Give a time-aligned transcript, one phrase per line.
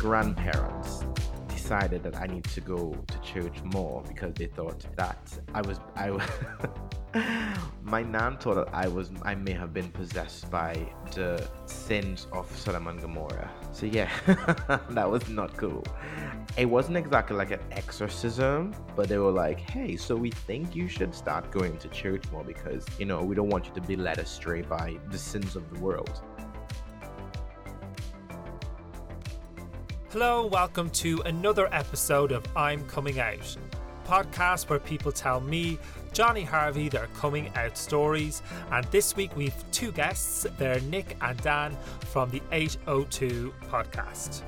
[0.00, 1.04] grandparents
[1.48, 5.78] decided that I need to go to church more because they thought that I was
[5.94, 6.22] I was
[7.82, 10.72] my nan thought that I was I may have been possessed by
[11.14, 13.50] the sins of Sodom and Gomorrah.
[13.72, 14.10] So yeah,
[14.88, 15.84] that was not cool.
[16.56, 20.88] It wasn't exactly like an exorcism, but they were like, "Hey, so we think you
[20.88, 23.96] should start going to church more because you know we don't want you to be
[23.96, 26.22] led astray by the sins of the world."
[30.12, 33.56] Hello, welcome to another episode of I'm Coming Out,
[34.04, 35.78] podcast where people tell me,
[36.12, 38.42] Johnny Harvey, their coming out stories.
[38.72, 40.48] And this week we've two guests.
[40.58, 44.42] They're Nick and Dan from the 802 podcast.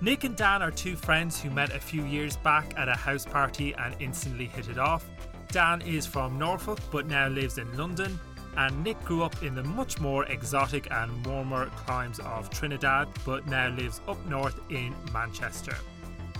[0.00, 3.26] Nick and Dan are two friends who met a few years back at a house
[3.26, 5.06] party and instantly hit it off.
[5.48, 8.18] Dan is from Norfolk but now lives in London,
[8.56, 13.46] and Nick grew up in the much more exotic and warmer climes of Trinidad, but
[13.46, 15.76] now lives up north in Manchester.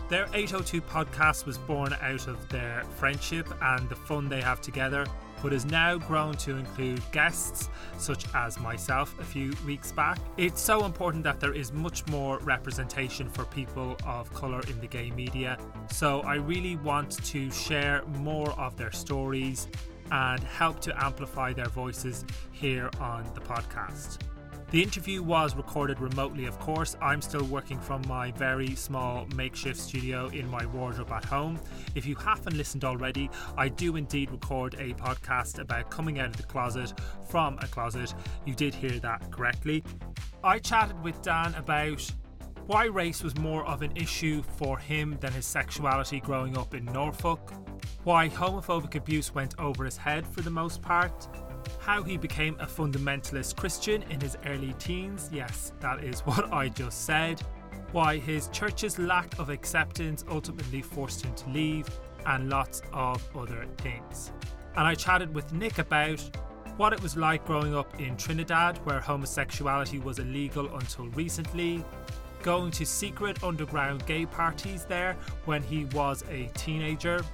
[0.09, 5.07] Their 802 podcast was born out of their friendship and the fun they have together,
[5.42, 10.19] but has now grown to include guests such as myself a few weeks back.
[10.37, 14.87] It's so important that there is much more representation for people of colour in the
[14.87, 15.59] gay media,
[15.91, 19.69] so I really want to share more of their stories
[20.11, 24.19] and help to amplify their voices here on the podcast.
[24.71, 26.97] The interview was recorded remotely, of course.
[27.01, 31.61] I'm still working from my very small makeshift studio in my wardrobe at home.
[31.95, 36.39] If you haven't listened already, I do indeed record a podcast about coming out of
[36.39, 36.93] the closet
[37.29, 38.15] from a closet.
[38.47, 39.85] You did hear that correctly.
[40.43, 42.11] I chatted with Dan about
[42.67, 46.85] why race was more of an issue for him than his sexuality growing up in
[46.87, 47.53] Norfolk,
[48.05, 51.29] why homophobic abuse went over his head for the most part,
[51.81, 55.31] how he became a fundamentalist Christian in his early teens.
[55.33, 57.41] Yes, that is what I just said.
[57.93, 61.89] Why his church's lack of acceptance ultimately forced him to leave,
[62.27, 64.33] and lots of other things.
[64.77, 66.20] And I chatted with Nick about
[66.77, 71.85] what it was like growing up in Trinidad, where homosexuality was illegal until recently,
[72.43, 77.25] going to secret underground gay parties there when he was a teenager,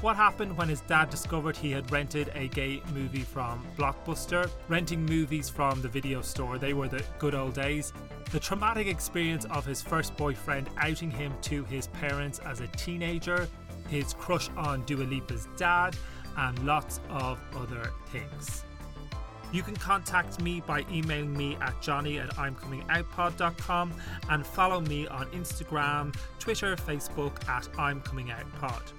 [0.00, 4.48] what happened when his dad discovered he had rented a gay movie from Blockbuster?
[4.68, 7.92] Renting movies from the video store, they were the good old days.
[8.30, 13.48] The traumatic experience of his first boyfriend outing him to his parents as a teenager,
[13.88, 15.96] his crush on Dua Lipa's dad,
[16.36, 18.64] and lots of other things.
[19.50, 23.94] You can contact me by emailing me at johnny at imcomingoutpod.com
[24.28, 28.92] and follow me on Instagram, Twitter, Facebook at imcomingoutpod.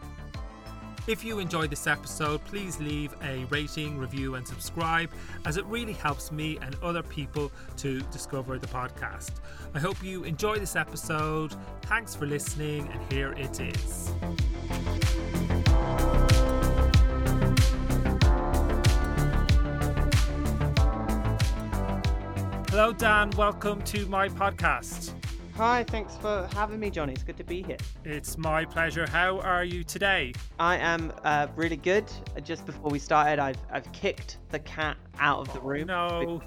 [1.10, 5.10] If you enjoyed this episode, please leave a rating, review, and subscribe,
[5.44, 9.32] as it really helps me and other people to discover the podcast.
[9.74, 11.56] I hope you enjoy this episode.
[11.82, 14.14] Thanks for listening, and here it is.
[22.70, 23.32] Hello, Dan.
[23.32, 25.16] Welcome to my podcast.
[25.60, 27.12] Hi, thanks for having me, Johnny.
[27.12, 27.76] It's good to be here.
[28.06, 29.06] It's my pleasure.
[29.06, 30.32] How are you today?
[30.58, 32.06] I am uh, really good.
[32.46, 35.88] Just before we started, I've I've kicked the cat out of the room.
[35.88, 36.42] No.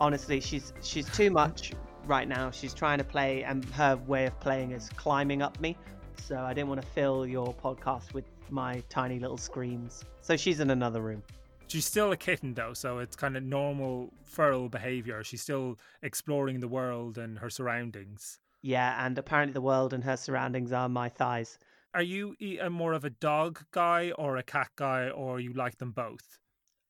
[0.00, 1.74] Honestly, she's she's too much
[2.06, 2.50] right now.
[2.50, 5.76] She's trying to play, and her way of playing is climbing up me.
[6.24, 10.04] So I didn't want to fill your podcast with my tiny little screams.
[10.22, 11.22] So she's in another room.
[11.68, 15.22] She's still a kitten though, so it's kind of normal feral behavior.
[15.22, 18.40] She's still exploring the world and her surroundings.
[18.66, 21.60] Yeah, and apparently the world and her surroundings are my thighs.
[21.94, 22.34] Are you
[22.68, 26.40] more of a dog guy or a cat guy, or you like them both?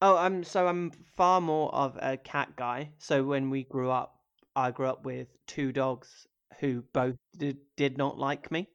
[0.01, 2.93] Oh, I'm so I'm far more of a cat guy.
[2.99, 4.23] So when we grew up,
[4.55, 6.27] I grew up with two dogs
[6.61, 8.71] who both did, did not like me.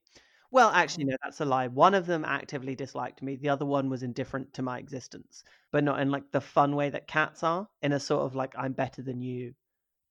[0.51, 1.67] Well, actually, no, that's a lie.
[1.69, 3.35] One of them actively disliked me.
[3.35, 6.89] The other one was indifferent to my existence, but not in like the fun way
[6.91, 9.55] that cats are, in a sort of like I'm better than you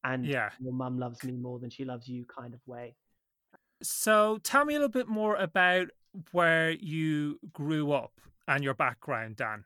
[0.05, 0.51] and yeah.
[0.61, 2.95] your mum loves me more than she loves you kind of way.
[3.83, 5.89] So tell me a little bit more about
[6.33, 8.13] where you grew up
[8.49, 9.65] and your background, Dan.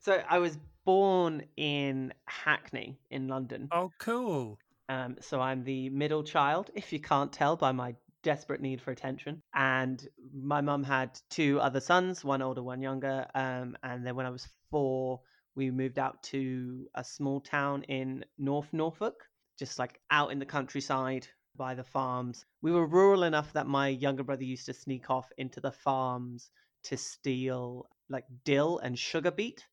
[0.00, 3.68] So I was born in Hackney in London.
[3.72, 4.58] Oh, cool.
[4.88, 8.90] Um, so I'm the middle child, if you can't tell by my desperate need for
[8.90, 9.42] attention.
[9.54, 13.26] And my mum had two other sons, one older, one younger.
[13.34, 15.20] Um, and then when I was four,
[15.54, 19.27] we moved out to a small town in North Norfolk
[19.58, 21.26] just like out in the countryside
[21.56, 22.46] by the farms.
[22.62, 26.50] We were rural enough that my younger brother used to sneak off into the farms
[26.84, 29.66] to steal like dill and sugar beet.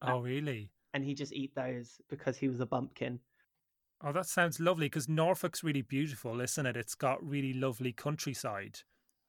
[0.00, 0.70] Oh, really?
[0.94, 3.18] And he just eat those because he was a bumpkin.
[4.02, 6.76] Oh, that sounds lovely because Norfolk's really beautiful, isn't it?
[6.76, 8.78] It's got really lovely countryside.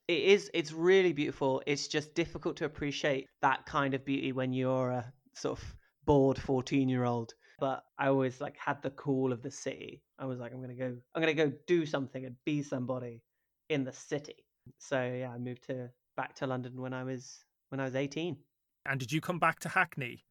[0.07, 0.51] It is.
[0.53, 1.63] It's really beautiful.
[1.65, 5.75] It's just difficult to appreciate that kind of beauty when you're a sort of
[6.05, 7.33] bored 14 year old.
[7.59, 10.03] But I always like had the call of the city.
[10.19, 10.95] I was like, I'm gonna go.
[11.13, 13.21] I'm gonna go do something and be somebody
[13.69, 14.45] in the city.
[14.77, 18.37] So yeah, I moved to back to London when I was when I was 18.
[18.85, 20.23] And did you come back to Hackney?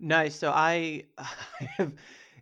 [0.00, 1.28] No, so I, I
[1.76, 1.92] have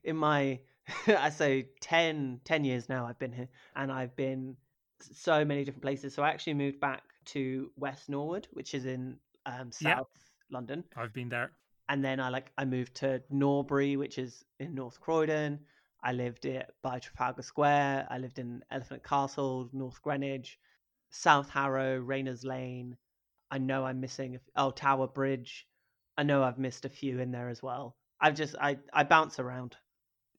[0.04, 0.60] in my
[1.06, 4.56] I say 10, 10 years now I've been here and I've been
[5.00, 6.14] so many different places.
[6.14, 9.16] So I actually moved back to West Norwood, which is in
[9.46, 10.08] um, South.
[10.50, 10.84] London.
[10.96, 11.52] I've been there.
[11.88, 15.60] And then I like I moved to Norbury, which is in North Croydon.
[16.02, 18.06] I lived it by Trafalgar Square.
[18.10, 20.58] I lived in Elephant Castle, North Greenwich,
[21.10, 22.96] South Harrow, Rayners Lane.
[23.50, 25.66] I know I'm missing oh Tower Bridge.
[26.18, 27.96] I know I've missed a few in there as well.
[28.20, 29.76] I've just I I bounce around.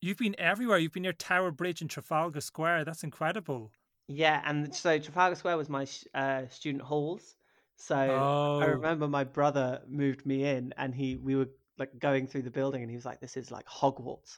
[0.02, 0.78] You've been everywhere.
[0.78, 2.86] You've been near Tower Bridge and Trafalgar Square.
[2.86, 3.72] That's incredible.
[4.08, 7.37] Yeah, and so Trafalgar Square was my uh, student halls.
[7.78, 11.48] So Oh, I remember my brother moved me in, and he we were
[11.78, 14.38] like going through the building, and he was like, "This is like Hogwarts."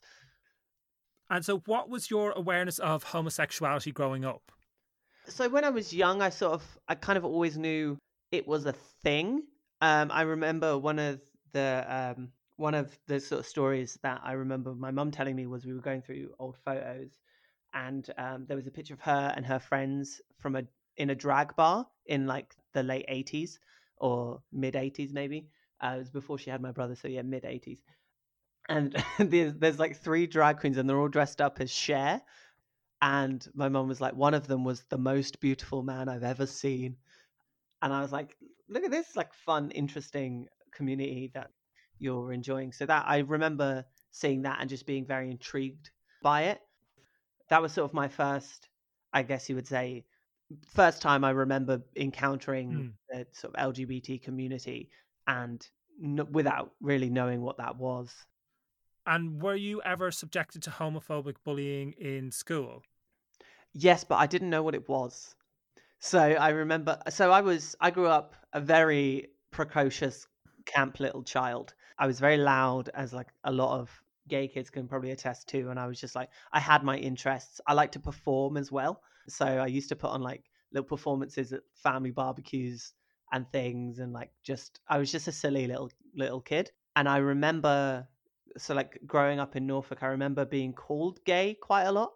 [1.30, 4.52] and so what was your awareness of homosexuality growing up?
[5.28, 7.98] So when I was young, I sort of I kind of always knew
[8.32, 9.44] it was a thing.
[9.82, 11.22] Um, I remember one of
[11.54, 15.46] the um, one of the sort of stories that I remember my mum telling me
[15.48, 17.12] was we were going through old photos,
[17.74, 20.64] and um, there was a picture of her and her friends from a
[20.98, 23.60] in a drag bar in like the late eighties
[23.98, 25.48] or mid eighties maybe.
[25.82, 27.80] Uh, it was before she had my brother, so yeah, mid eighties.
[28.68, 32.22] And there's there's like three drag queens, and they're all dressed up as Cher.
[33.02, 36.46] And my mom was like, one of them was the most beautiful man I've ever
[36.46, 36.98] seen.
[37.82, 38.36] And I was like,
[38.68, 41.50] look at this like fun, interesting community that
[41.98, 42.74] you're enjoying.
[42.74, 46.60] So that I remember seeing that and just being very intrigued by it.
[47.50, 48.68] That was sort of my first,
[49.14, 50.06] I guess you would say,
[50.66, 52.94] first time I remember encountering Mm.
[53.10, 54.90] the sort of LGBT community
[55.28, 55.68] and
[56.04, 58.26] n- without really knowing what that was.
[59.06, 62.84] And were you ever subjected to homophobic bullying in school?
[63.74, 65.36] Yes, but I didn't know what it was.
[66.00, 67.00] So I remember.
[67.10, 67.76] So I was.
[67.82, 70.28] I grew up a very precocious,
[70.66, 71.74] camp little child.
[71.98, 73.92] I was very loud, as like a lot of
[74.28, 75.70] gay kids can probably attest to.
[75.70, 77.60] And I was just like, I had my interests.
[77.68, 79.02] I like to perform as well.
[79.30, 82.94] So I used to put on like little performances at family barbecues
[83.32, 86.72] and things, and like just I was just a silly little little kid.
[86.96, 88.08] And I remember,
[88.58, 92.14] so like growing up in Norfolk, I remember being called gay quite a lot.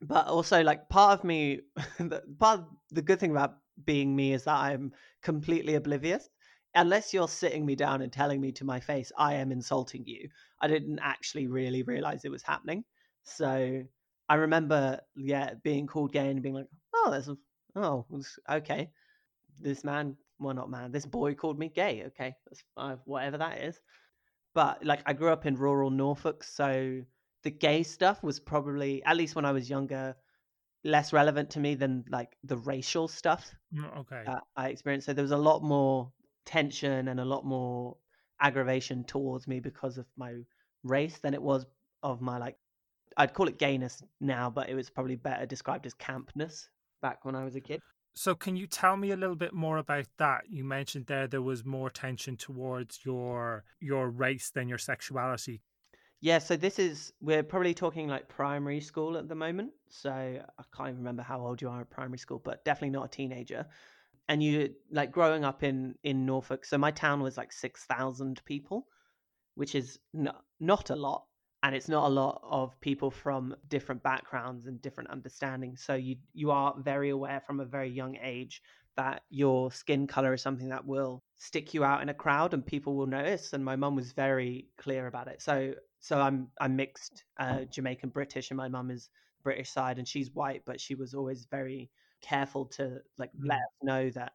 [0.00, 1.60] But also like part of me
[1.98, 4.92] the, part of the good thing about being me is that i'm
[5.22, 6.28] completely oblivious.
[6.74, 10.28] Unless you're sitting me down and telling me to my face i am insulting you.
[10.60, 12.84] I didn't actually really realize it was happening.
[13.24, 13.82] So
[14.28, 17.28] i remember yeah being called gay and being like oh that's,
[17.76, 18.06] oh
[18.50, 18.90] okay
[19.60, 23.58] this man well not man this boy called me gay okay that's uh, whatever that
[23.58, 23.80] is
[24.54, 27.00] but like i grew up in rural norfolk so
[27.44, 30.16] the gay stuff was probably at least when I was younger
[30.84, 34.24] less relevant to me than like the racial stuff Mm, Okay.
[34.26, 35.06] that I experienced.
[35.06, 36.12] So there was a lot more
[36.46, 37.96] tension and a lot more
[38.40, 40.34] aggravation towards me because of my
[40.82, 41.66] race than it was
[42.02, 42.56] of my like
[43.18, 46.68] I'd call it gayness now, but it was probably better described as campness
[47.02, 47.82] back when I was a kid.
[48.14, 50.44] So, can you tell me a little bit more about that?
[50.48, 55.62] You mentioned there there was more tension towards your your race than your sexuality.
[56.20, 59.70] Yeah, so this is we're probably talking like primary school at the moment.
[59.88, 63.04] So I can't even remember how old you are at primary school, but definitely not
[63.04, 63.66] a teenager.
[64.28, 66.64] And you like growing up in in Norfolk.
[66.64, 68.88] So my town was like 6,000 people,
[69.54, 71.27] which is not not a lot,
[71.62, 75.82] and it's not a lot of people from different backgrounds and different understandings.
[75.82, 78.62] So you you are very aware from a very young age
[78.96, 82.66] that your skin color is something that will stick you out in a crowd and
[82.66, 86.74] people will notice and my mum was very clear about it so so i'm i'm
[86.74, 89.08] mixed uh jamaican british and my mum is
[89.44, 91.88] british side and she's white but she was always very
[92.22, 93.62] careful to like let Mm.
[93.62, 94.32] us know that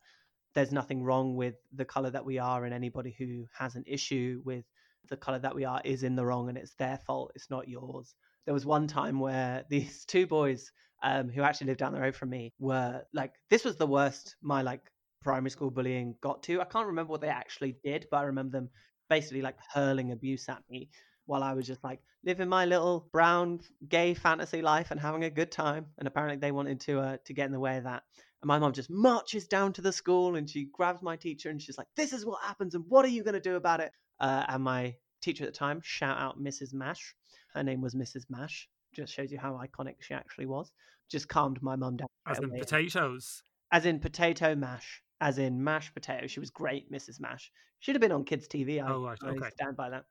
[0.54, 4.42] there's nothing wrong with the color that we are and anybody who has an issue
[4.46, 4.66] with
[5.10, 7.68] the color that we are is in the wrong and it's their fault it's not
[7.68, 8.16] yours.
[8.46, 12.16] There was one time where these two boys um, who actually lived down the road
[12.16, 14.82] from me were like this was the worst my like
[15.22, 16.62] primary school bullying got to.
[16.62, 18.70] I can't remember what they actually did but i remember them
[19.10, 20.90] basically like hurling abuse at me
[21.26, 25.30] while i was just like living my little brown gay fantasy life and having a
[25.30, 25.86] good time.
[25.98, 28.04] And apparently they wanted to uh, to get in the way of that.
[28.42, 31.62] And my mom just marches down to the school and she grabs my teacher and
[31.62, 33.92] she's like this is what happens and what are you going to do about it
[34.24, 37.16] uh, and my teacher at the time shout out mrs mash
[37.54, 40.72] her name was mrs mash just shows you how iconic she actually was.
[41.10, 42.08] Just calmed my mum down.
[42.26, 43.44] As in potatoes.
[43.72, 45.02] As in potato mash.
[45.20, 46.28] As in mashed potato.
[46.28, 47.20] She was great, Mrs.
[47.20, 47.52] Mash.
[47.80, 48.84] Should have been on kids' TV.
[48.84, 49.50] I, Oh, right, I okay.
[49.50, 50.06] stand by that.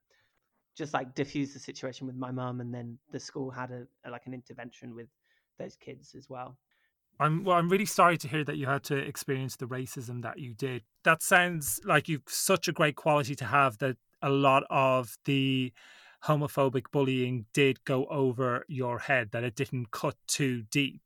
[0.76, 4.10] Just like diffuse the situation with my mum, and then the school had a, a
[4.10, 5.08] like an intervention with
[5.58, 6.56] those kids as well.
[7.22, 7.56] I'm well.
[7.56, 10.82] I'm really sorry to hear that you had to experience the racism that you did.
[11.04, 15.72] That sounds like you've such a great quality to have that a lot of the
[16.24, 19.30] homophobic bullying did go over your head.
[19.30, 21.02] That it didn't cut too deep.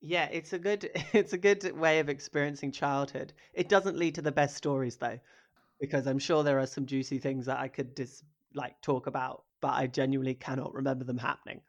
[0.00, 3.34] Yeah, it's a good it's a good way of experiencing childhood.
[3.52, 5.18] It doesn't lead to the best stories though,
[5.80, 9.44] because I'm sure there are some juicy things that I could just like talk about,
[9.60, 11.60] but I genuinely cannot remember them happening.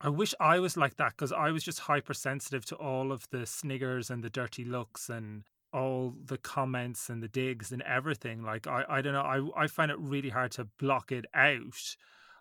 [0.00, 3.44] I wish I was like that because I was just hypersensitive to all of the
[3.44, 8.42] sniggers and the dirty looks and all the comments and the digs and everything.
[8.42, 9.52] Like I, I don't know.
[9.56, 11.96] I I find it really hard to block it out.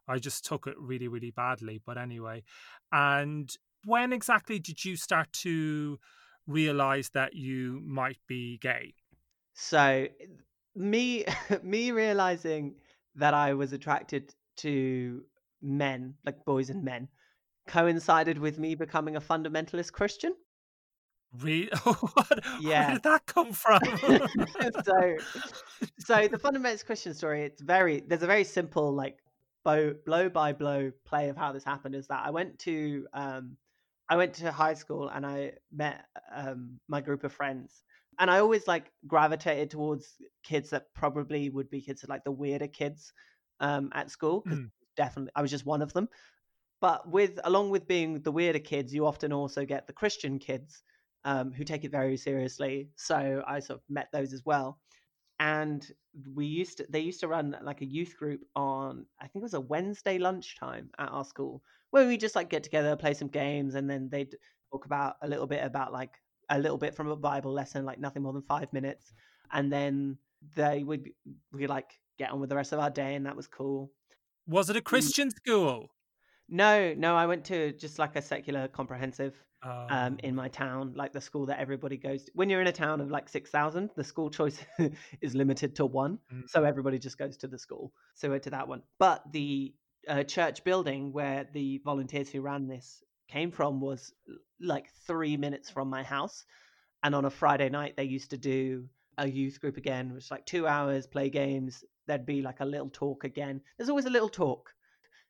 [0.08, 1.82] I just took it really, really badly.
[1.86, 2.44] But anyway,
[2.92, 3.54] and
[3.86, 6.00] when exactly did you start to
[6.48, 8.94] realize that you might be gay?
[9.54, 10.08] So
[10.76, 11.26] me
[11.64, 12.76] me realizing
[13.16, 15.24] that I was attracted to
[15.62, 17.10] men, like boys and men,
[17.70, 20.34] coincided with me becoming a fundamentalist Christian.
[21.40, 22.40] Re- what?
[22.60, 22.88] Yeah.
[22.88, 23.80] Where did that come from?
[24.84, 25.16] so
[26.00, 29.20] so the fundamentalist Christian story, it's very there's a very simple like
[29.64, 33.56] bow, blow by blow play of how this happened is that I went to um
[34.10, 37.84] I went to high school and I met um my group of friends
[38.20, 42.68] and I always like gravitated towards kids that probably would be kids like the weirder
[42.68, 43.14] kids
[43.60, 44.72] um at school Mm.
[44.98, 46.10] definitely I was just one of them
[46.82, 50.84] but with along with being the weirder kids you often also get the Christian kids
[51.26, 54.80] um, who take it very seriously so I sort of met those as well.
[55.42, 55.86] And
[56.36, 59.44] we used to they used to run like a youth group on I think it
[59.44, 63.30] was a Wednesday lunchtime at our school where we just like get together play some
[63.30, 64.36] games and then they'd
[64.72, 66.12] talk about a little bit about like
[66.50, 69.14] a little bit from a Bible lesson like nothing more than 5 minutes.
[69.52, 70.18] And then
[70.56, 71.10] they would
[71.52, 73.92] we like get on with the rest of our day and that was cool.
[74.48, 75.92] Was it a Christian school?
[76.50, 80.94] No no I went to just like a secular comprehensive um, Um, in my town,
[80.96, 82.32] like the school that everybody goes to.
[82.34, 84.58] When you're in a town of like 6,000, the school choice
[85.22, 86.20] is limited to one.
[86.34, 86.50] Mm.
[86.50, 87.92] So everybody just goes to the school.
[88.14, 88.84] So we're to that one.
[89.00, 89.74] But the
[90.08, 94.14] uh, church building where the volunteers who ran this came from was
[94.62, 96.46] like three minutes from my house.
[97.04, 98.88] And on a Friday night, they used to do
[99.18, 101.84] a youth group again, which is like two hours, play games.
[102.08, 103.62] There'd be like a little talk again.
[103.78, 104.74] There's always a little talk.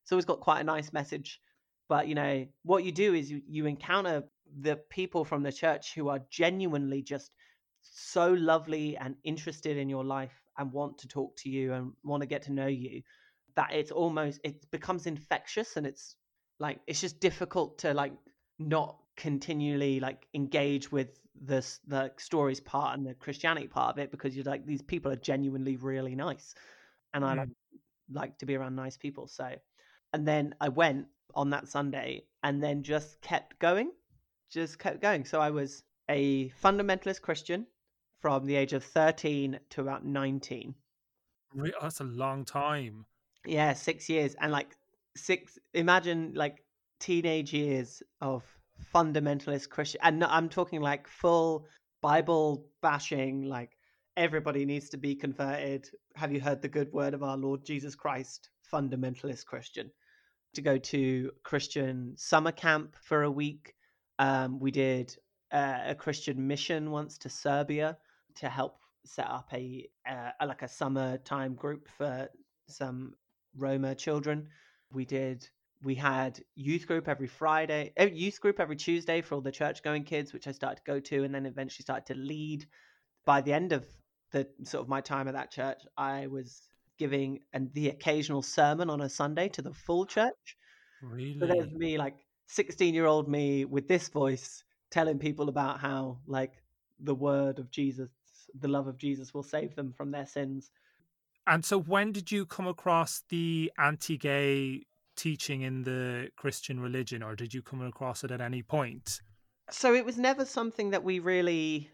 [0.03, 1.41] It's always got quite a nice message
[1.89, 4.23] but you know what you do is you, you encounter
[4.61, 7.31] the people from the church who are genuinely just
[7.81, 12.21] so lovely and interested in your life and want to talk to you and want
[12.21, 13.01] to get to know you
[13.55, 16.15] that it's almost it becomes infectious and it's
[16.59, 18.13] like it's just difficult to like
[18.59, 24.11] not continually like engage with this the stories part and the christianity part of it
[24.11, 26.53] because you're like these people are genuinely really nice
[27.13, 27.37] and i Mm.
[27.39, 27.49] like
[28.11, 29.49] like to be around nice people so
[30.13, 33.91] and then i went on that Sunday and then just kept going.
[34.49, 35.25] Just kept going.
[35.25, 37.67] So I was a fundamentalist Christian
[38.19, 40.75] from the age of 13 to about 19.
[41.53, 43.05] re- oh, that's a long time.
[43.45, 44.35] Yeah, six years.
[44.41, 44.75] And like
[45.15, 46.63] six, imagine like
[46.99, 48.43] teenage years of
[48.93, 50.01] fundamentalist Christian.
[50.03, 51.65] And I'm talking like full
[52.01, 53.77] Bible bashing, like
[54.17, 55.89] everybody needs to be converted.
[56.15, 58.49] Have you heard the good word of our Lord Jesus Christ?
[58.73, 59.91] Fundamentalist Christian.
[60.53, 63.75] To go to Christian summer camp for a week.
[64.17, 65.15] Um, we did
[65.51, 67.97] uh, a Christian mission once to Serbia
[68.35, 72.29] to help set up a uh, a- like a summertime group for
[72.67, 73.13] some
[73.55, 74.47] Roma children.
[74.91, 75.47] We did.
[75.81, 79.81] We had youth group every Friday, eh, youth group every Tuesday for all the church
[79.81, 82.65] going kids, which I started to go to, and then eventually started to lead.
[83.25, 83.85] By the end of
[84.31, 86.68] the sort of my time at that church, I was
[86.99, 90.57] giving and the occasional sermon on a Sunday to the full church.
[91.01, 96.19] So there's me, like 16 year old me with this voice telling people about how,
[96.27, 96.61] like,
[96.99, 98.09] the word of Jesus,
[98.59, 100.71] the love of Jesus will save them from their sins.
[101.47, 104.83] And so, when did you come across the anti-gay
[105.15, 109.21] teaching in the Christian religion, or did you come across it at any point?
[109.71, 111.91] So it was never something that we really.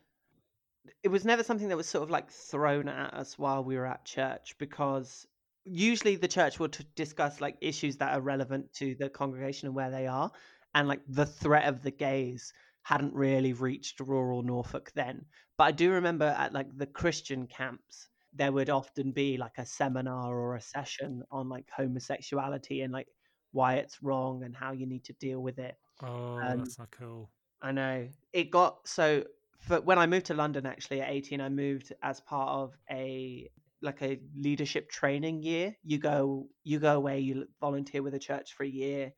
[1.04, 3.86] It was never something that was sort of like thrown at us while we were
[3.86, 5.26] at church because
[5.64, 9.76] usually the church will t- discuss like issues that are relevant to the congregation and
[9.76, 10.32] where they are.
[10.74, 15.26] And like the threat of the gays hadn't really reached rural Norfolk then.
[15.58, 19.66] But I do remember at like the Christian camps, there would often be like a
[19.66, 23.08] seminar or a session on like homosexuality and like
[23.52, 25.78] why it's wrong and how you need to deal with it.
[26.00, 27.34] Oh, Um, that's not cool.
[27.62, 29.26] I know it got so.
[29.66, 33.50] For when I moved to London, actually at 18, I moved as part of a
[33.82, 35.76] like a leadership training year.
[35.84, 39.12] You go you go away, you volunteer with a church for a year.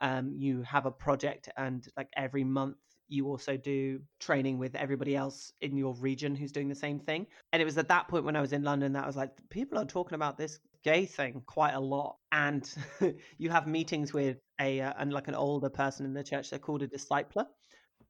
[0.00, 2.76] Um, you have a project, and like every month,
[3.08, 7.26] you also do training with everybody else in your region who's doing the same thing.
[7.52, 9.32] And it was at that point when I was in London that I was like,
[9.50, 12.72] people are talking about this gay thing quite a lot, and
[13.38, 16.50] you have meetings with a uh, and like an older person in the church.
[16.50, 17.46] They're called a discipler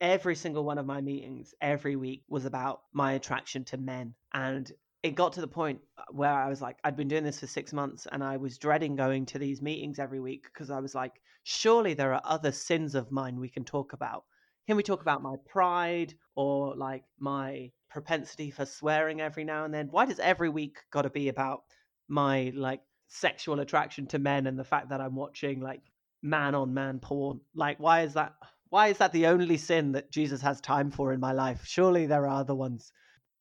[0.01, 4.73] every single one of my meetings every week was about my attraction to men and
[5.03, 7.47] it got to the point uh, where i was like i'd been doing this for
[7.47, 10.95] six months and i was dreading going to these meetings every week because i was
[10.95, 14.25] like surely there are other sins of mine we can talk about.
[14.67, 19.73] Can we talk about my pride or like my propensity for swearing every now and
[19.73, 19.89] then?
[19.91, 21.63] Why does every week got to be about
[22.07, 25.81] my like sexual attraction to men and the fact that i'm watching like
[26.23, 27.41] man on man porn?
[27.55, 28.35] Like why is that
[28.71, 31.63] why is that the only sin that Jesus has time for in my life?
[31.65, 32.93] Surely there are other ones.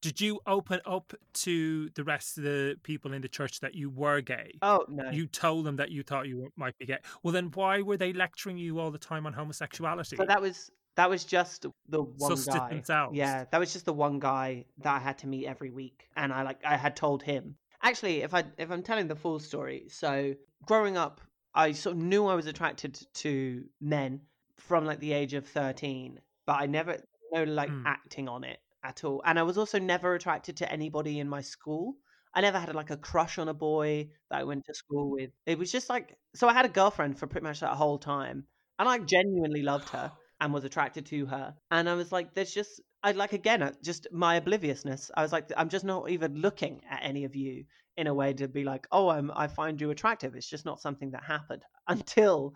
[0.02, 3.90] Did you open up to the rest of the people in the church that you
[3.90, 4.54] were gay?
[4.62, 5.10] Oh no.
[5.10, 7.00] You told them that you thought you might be gay.
[7.24, 10.16] Well, then why were they lecturing you all the time on homosexuality?
[10.16, 12.70] So that was that was just the one guy.
[12.70, 13.18] themselves.
[13.18, 16.32] Yeah, that was just the one guy that I had to meet every week, and
[16.32, 17.56] I like I had told him.
[17.82, 21.22] Actually, if I if I'm telling the full story, so growing up,
[21.56, 24.22] I sort of knew I was attracted to men
[24.60, 27.84] from like the age of 13, but I never no like Hmm.
[27.86, 29.22] acting on it at all.
[29.26, 31.96] And I was also never attracted to anybody in my school.
[32.34, 35.32] I never had like a crush on a boy that I went to school with.
[35.46, 38.48] It was just like so I had a girlfriend for pretty much that whole time,
[38.80, 41.56] and I genuinely loved her and was attracted to her.
[41.72, 45.12] And I was like, there's just I like again uh, just my obliviousness.
[45.16, 48.34] I was like, I'm just not even looking at any of you in a way
[48.34, 50.36] to be like, oh, I'm I find you attractive.
[50.36, 52.54] It's just not something that happened until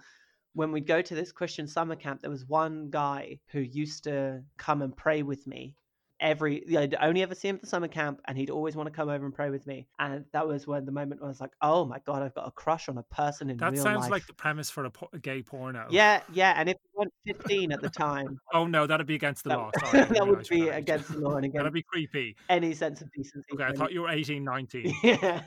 [0.54, 4.42] when we'd go to this Christian summer camp, there was one guy who used to
[4.58, 5.76] come and pray with me.
[6.20, 8.94] Every, I'd only ever see him at the summer camp, and he'd always want to
[8.94, 9.88] come over and pray with me.
[9.98, 12.52] And that was when the moment I was like, "Oh my god, I've got a
[12.52, 15.18] crush on a person in that real sounds like the premise for a, po- a
[15.18, 15.88] gay porno.
[15.90, 16.54] Yeah, yeah.
[16.58, 19.58] And if you weren't 15 at the time, Oh no, that'd be against the that,
[19.58, 19.72] law.
[19.86, 22.36] Sorry, that would be that against the law and That'd be creepy.
[22.50, 23.48] any sense of decency.
[23.56, 24.94] Okay, I thought you were 18, 19.
[25.02, 25.42] yeah.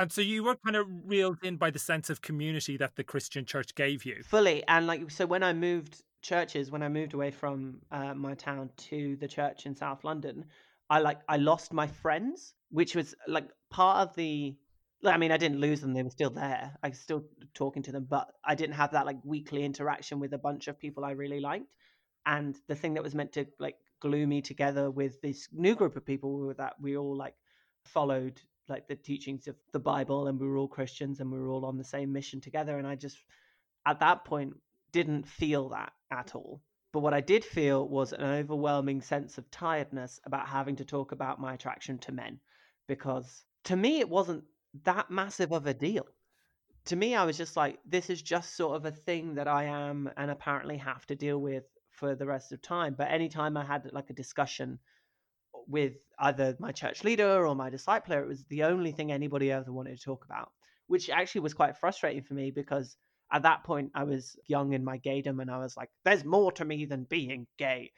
[0.00, 3.04] And so you were kind of reeled in by the sense of community that the
[3.04, 4.22] Christian church gave you.
[4.24, 8.34] fully and like so when i moved churches when i moved away from uh, my
[8.34, 10.46] town to the church in south london
[10.88, 14.56] i like i lost my friends which was like part of the
[15.04, 17.92] i mean i didn't lose them they were still there i was still talking to
[17.92, 21.10] them but i didn't have that like weekly interaction with a bunch of people i
[21.10, 21.74] really liked
[22.24, 25.94] and the thing that was meant to like glue me together with this new group
[25.94, 27.34] of people that we all like
[27.84, 31.50] followed like the teachings of the bible and we were all christians and we were
[31.50, 33.18] all on the same mission together and i just
[33.86, 34.54] at that point
[34.92, 36.62] didn't feel that at all.
[36.92, 41.12] But what I did feel was an overwhelming sense of tiredness about having to talk
[41.12, 42.40] about my attraction to men
[42.88, 44.44] because to me it wasn't
[44.84, 46.06] that massive of a deal.
[46.86, 49.64] To me, I was just like, this is just sort of a thing that I
[49.64, 52.94] am and apparently have to deal with for the rest of time.
[52.96, 54.78] But anytime I had like a discussion
[55.68, 59.72] with either my church leader or my discipler, it was the only thing anybody ever
[59.72, 60.50] wanted to talk about,
[60.86, 62.96] which actually was quite frustrating for me because
[63.32, 66.52] at that point I was young in my gaydom and I was like, there's more
[66.52, 67.92] to me than being gay.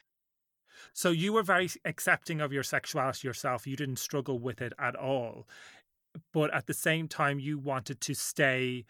[0.92, 3.66] So you were very accepting of your sexuality yourself.
[3.66, 5.48] You didn't struggle with it at all.
[6.32, 8.84] But at the same time, you wanted to stay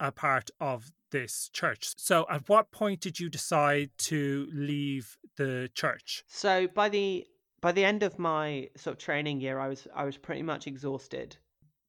[0.00, 1.94] a part of this church.
[1.96, 6.24] So at what point did you decide to leave the church?
[6.26, 7.26] So by the
[7.60, 10.66] by the end of my sort of training year, I was I was pretty much
[10.66, 11.36] exhausted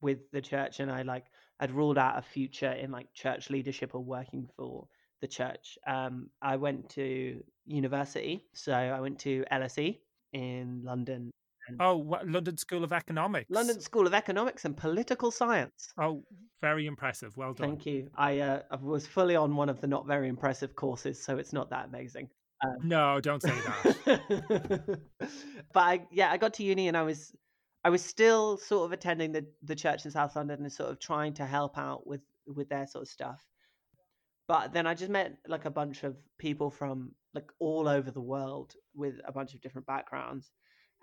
[0.02, 1.26] with the church, and I like
[1.60, 4.88] I'd ruled out a future in like church leadership or working for
[5.22, 5.78] the church.
[5.86, 10.00] Um, I went to university, so I went to LSE
[10.34, 11.32] in London,
[11.80, 13.50] Oh, what, London School of Economics.
[13.50, 15.94] London School of Economics and Political Science.
[16.00, 16.24] Oh,
[16.62, 17.36] very impressive.
[17.38, 17.70] Well done.
[17.70, 18.10] Thank you.
[18.16, 21.54] I uh, I was fully on one of the not very impressive courses, so it's
[21.54, 22.30] not that amazing.
[22.64, 25.00] Um, no, don't say that.
[25.74, 27.34] but I, yeah, I got to uni and I was,
[27.84, 31.00] I was still sort of attending the the church in South London and sort of
[31.00, 33.42] trying to help out with with their sort of stuff.
[34.48, 38.22] But then I just met like a bunch of people from like all over the
[38.22, 40.52] world with a bunch of different backgrounds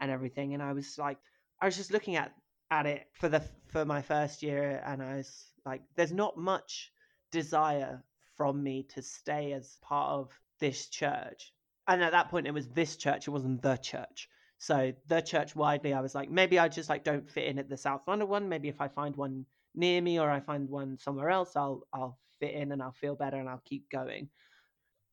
[0.00, 1.18] and everything, and I was like,
[1.62, 2.32] I was just looking at
[2.70, 6.92] at it for the for my first year, and I was like, there's not much
[7.32, 8.02] desire
[8.36, 11.52] from me to stay as part of this church
[11.88, 15.54] and at that point it was this church it wasn't the church so the church
[15.54, 18.28] widely i was like maybe i just like don't fit in at the south london
[18.28, 21.86] one maybe if i find one near me or i find one somewhere else i'll
[21.92, 24.28] i'll fit in and I'll feel better and I'll keep going.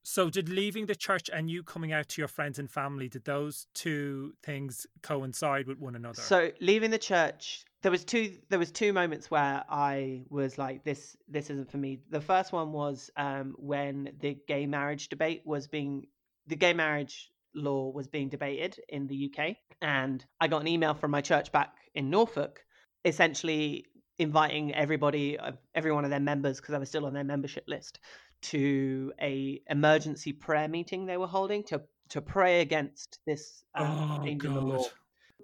[0.06, 3.24] So, did leaving the church and you coming out to your friends and family, did
[3.24, 6.22] those two things coincide with one another?
[6.22, 8.38] So, leaving the church, there was two.
[8.50, 12.54] There was two moments where I was like, "This, this isn't for me." The first
[12.54, 16.08] one was um, when the gay marriage debate was being,
[16.48, 20.94] the gay marriage law was being debated in the UK, and I got an email
[20.94, 22.64] from my church back in Norfolk,
[23.04, 23.86] essentially
[24.18, 25.38] inviting everybody,
[25.76, 28.00] every one of their members, because I was still on their membership list,
[28.44, 34.24] to a emergency prayer meeting they were holding to to pray against this um, oh,
[34.24, 34.70] change in the God.
[34.70, 34.86] law.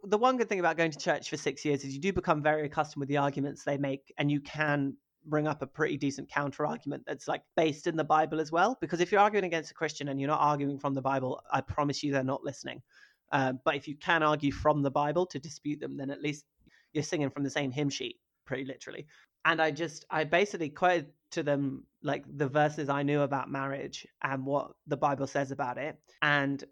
[0.04, 2.42] The one good thing about going to church for six years is you do become
[2.42, 6.30] very accustomed with the arguments they make, and you can bring up a pretty decent
[6.30, 8.78] counter argument that's like based in the Bible as well.
[8.82, 11.62] Because if you're arguing against a Christian and you're not arguing from the Bible, I
[11.62, 12.82] promise you they're not listening.
[13.32, 16.46] Uh, but if you can argue from the Bible to dispute them, then at least
[16.94, 19.06] you're singing from the same hymn sheet, pretty literally.
[19.46, 24.08] And I just, I basically quoted to them like the verses I knew about marriage
[24.24, 26.64] and what the Bible says about it, and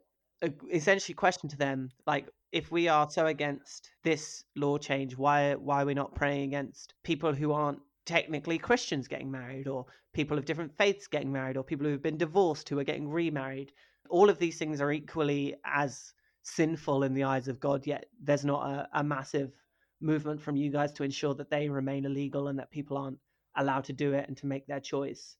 [0.42, 5.56] uh, essentially questioned to them like, if we are so against this law change, why
[5.56, 10.38] why are we not praying against people who aren't technically Christians getting married, or people
[10.38, 13.72] of different faiths getting married, or people who've been divorced who are getting remarried?
[14.10, 18.46] All of these things are equally as sinful in the eyes of God, yet there's
[18.46, 19.52] not a, a massive
[20.00, 23.20] movement from you guys to ensure that they remain illegal and that people aren't
[23.58, 25.36] allowed to do it and to make their choice.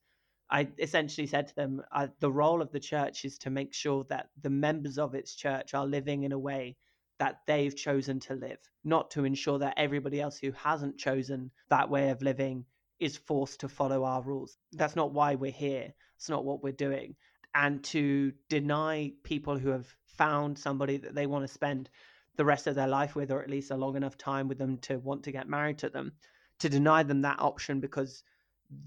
[0.50, 1.82] I essentially said to them,
[2.20, 5.74] the role of the church is to make sure that the members of its church
[5.74, 6.76] are living in a way
[7.20, 11.90] that they've chosen to live, not to ensure that everybody else who hasn't chosen that
[11.90, 12.66] way of living
[13.00, 14.58] is forced to follow our rules.
[14.74, 15.94] That's not why we're here.
[16.16, 17.16] It's not what we're doing.
[17.54, 21.90] And to deny people who have found somebody that they want to spend
[22.36, 24.78] the rest of their life with, or at least a long enough time with them
[24.80, 26.12] to want to get married to them,
[26.60, 28.24] to deny them that option because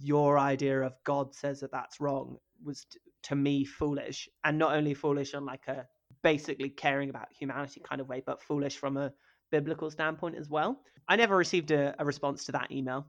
[0.00, 2.86] your idea of God says that that's wrong was
[3.22, 5.86] to me foolish, and not only foolish on like a
[6.22, 9.12] basically caring about humanity kind of way, but foolish from a
[9.50, 10.80] biblical standpoint as well.
[11.08, 13.06] I never received a, a response to that email,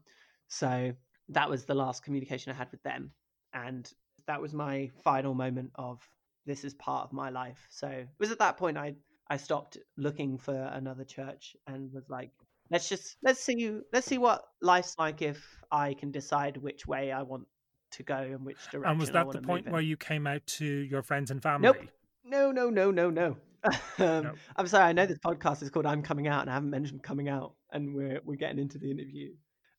[0.48, 0.92] so
[1.30, 3.12] that was the last communication I had with them,
[3.54, 3.92] and
[4.28, 6.00] that was my final moment of
[6.46, 7.68] this is part of my life.
[7.70, 8.96] So it was at that point I
[9.30, 12.32] I stopped looking for another church and was like,
[12.70, 16.86] let's just let's see you let's see what life's like if I can decide which
[16.88, 17.46] way I want
[17.92, 18.92] to go and which direction.
[18.92, 21.68] and was that the point where you came out to your friends and family?
[21.68, 21.88] Nope.
[22.24, 23.38] No, no, no, no, no.
[24.00, 24.34] um, No.
[24.56, 24.86] I'm sorry.
[24.86, 27.56] I know this podcast is called "I'm Coming Out," and I haven't mentioned coming out,
[27.72, 29.34] and we're we're getting into the interview,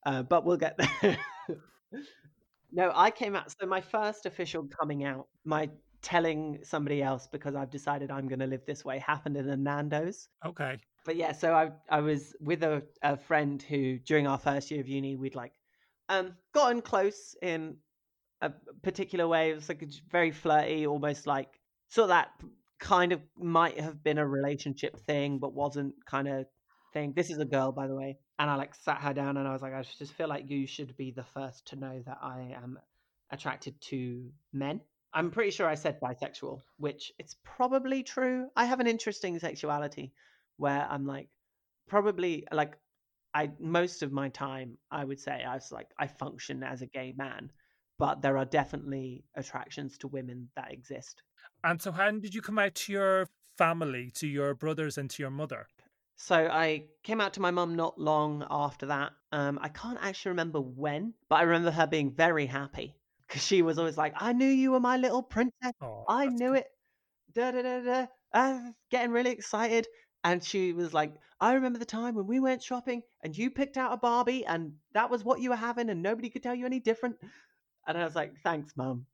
[0.05, 1.17] uh, but we'll get there.
[2.71, 3.53] no, I came out.
[3.59, 5.69] So my first official coming out, my
[6.01, 9.55] telling somebody else because I've decided I'm going to live this way, happened in a
[9.55, 10.27] Nando's.
[10.45, 10.77] Okay.
[11.05, 14.81] But yeah, so I I was with a, a friend who during our first year
[14.81, 15.53] of uni we'd like
[16.09, 17.77] um gotten close in
[18.41, 18.51] a
[18.81, 19.51] particular way.
[19.51, 21.59] It was like very flirty, almost like
[21.97, 22.31] of that
[22.79, 26.45] kind of might have been a relationship thing, but wasn't kind of
[26.93, 27.13] thing.
[27.15, 29.53] This is a girl, by the way, and I like sat her down and I
[29.53, 32.55] was like, I just feel like you should be the first to know that I
[32.61, 32.79] am
[33.31, 34.81] attracted to men.
[35.13, 38.47] I'm pretty sure I said bisexual, which it's probably true.
[38.55, 40.11] I have an interesting sexuality
[40.57, 41.29] where I'm like
[41.87, 42.77] probably like
[43.33, 46.87] I most of my time I would say I was like I function as a
[46.87, 47.51] gay man,
[47.97, 51.21] but there are definitely attractions to women that exist.
[51.63, 53.27] And so, how did you come out to your
[53.57, 55.67] family, to your brothers, and to your mother?
[56.15, 59.13] So I came out to my mum not long after that.
[59.31, 62.95] Um, I can't actually remember when, but I remember her being very happy
[63.27, 65.73] because she was always like, "I knew you were my little princess.
[65.81, 66.59] Oh, I knew good.
[66.59, 66.67] it."
[67.33, 68.07] Da da da da.
[68.33, 69.87] Uh, getting really excited,
[70.23, 73.77] and she was like, "I remember the time when we went shopping and you picked
[73.77, 76.65] out a Barbie, and that was what you were having, and nobody could tell you
[76.65, 77.17] any different."
[77.87, 79.05] And I was like, "Thanks, mum."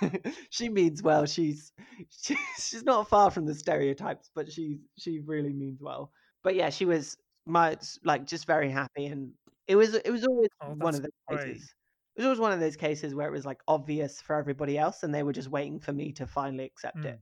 [0.50, 1.26] she means well.
[1.26, 1.72] She's
[2.10, 6.12] she, she's not far from the stereotypes, but she she really means well.
[6.42, 9.32] But yeah, she was my like just very happy, and
[9.68, 11.40] it was it was always Oh, one of those great.
[11.40, 11.74] cases.
[12.14, 15.02] It was always one of those cases where it was like obvious for everybody else,
[15.02, 17.06] and they were just waiting for me to finally accept Mm.
[17.06, 17.20] it.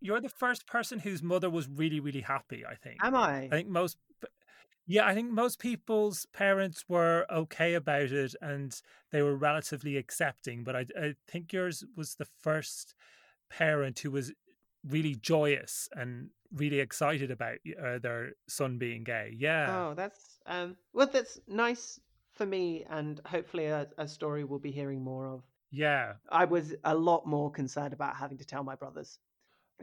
[0.00, 2.64] You're the first person whose mother was really, really happy.
[2.66, 2.98] I think.
[3.02, 3.44] Am I?
[3.44, 3.96] I think most,
[4.86, 10.62] yeah, I think most people's parents were okay about it and they were relatively accepting.
[10.62, 12.94] But I, I think yours was the first
[13.50, 14.32] parent who was
[14.88, 19.34] really joyous and really excited about uh, their son being gay.
[19.36, 19.88] Yeah.
[19.88, 20.76] Oh, that's um.
[20.92, 21.98] Well, that's nice
[22.32, 25.42] for me, and hopefully a, a story we'll be hearing more of.
[25.72, 26.14] Yeah.
[26.30, 29.18] I was a lot more concerned about having to tell my brothers.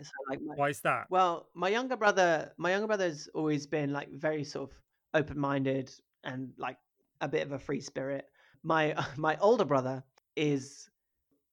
[0.01, 1.05] So like my, Why is that?
[1.09, 4.77] Well, my younger brother, my younger brother's always been like very sort of
[5.13, 5.91] open-minded
[6.23, 6.77] and like
[7.21, 8.25] a bit of a free spirit.
[8.63, 10.03] My my older brother
[10.35, 10.89] is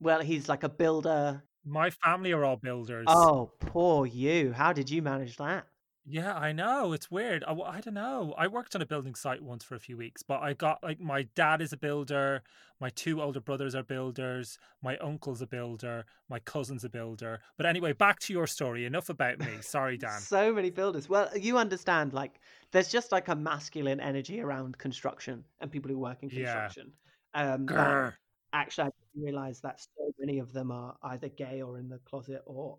[0.00, 1.42] well, he's like a builder.
[1.64, 3.06] My family are all builders.
[3.08, 4.52] Oh, poor you.
[4.52, 5.66] How did you manage that?
[6.06, 6.92] Yeah, I know.
[6.92, 7.44] It's weird.
[7.44, 8.34] I, I don't know.
[8.36, 10.98] I worked on a building site once for a few weeks, but I got like
[10.98, 12.42] my dad is a builder,
[12.80, 17.40] my two older brothers are builders, my uncle's a builder, my cousin's a builder.
[17.56, 18.86] But anyway, back to your story.
[18.86, 19.48] Enough about me.
[19.60, 20.18] Sorry, Dan.
[20.20, 21.08] so many builders.
[21.08, 22.40] Well, you understand, like,
[22.72, 26.92] there's just like a masculine energy around construction and people who work in construction.
[27.34, 27.54] Yeah.
[27.54, 28.14] Um, Grr.
[28.52, 28.90] actually, I
[29.22, 32.78] realize that so many of them are either gay or in the closet or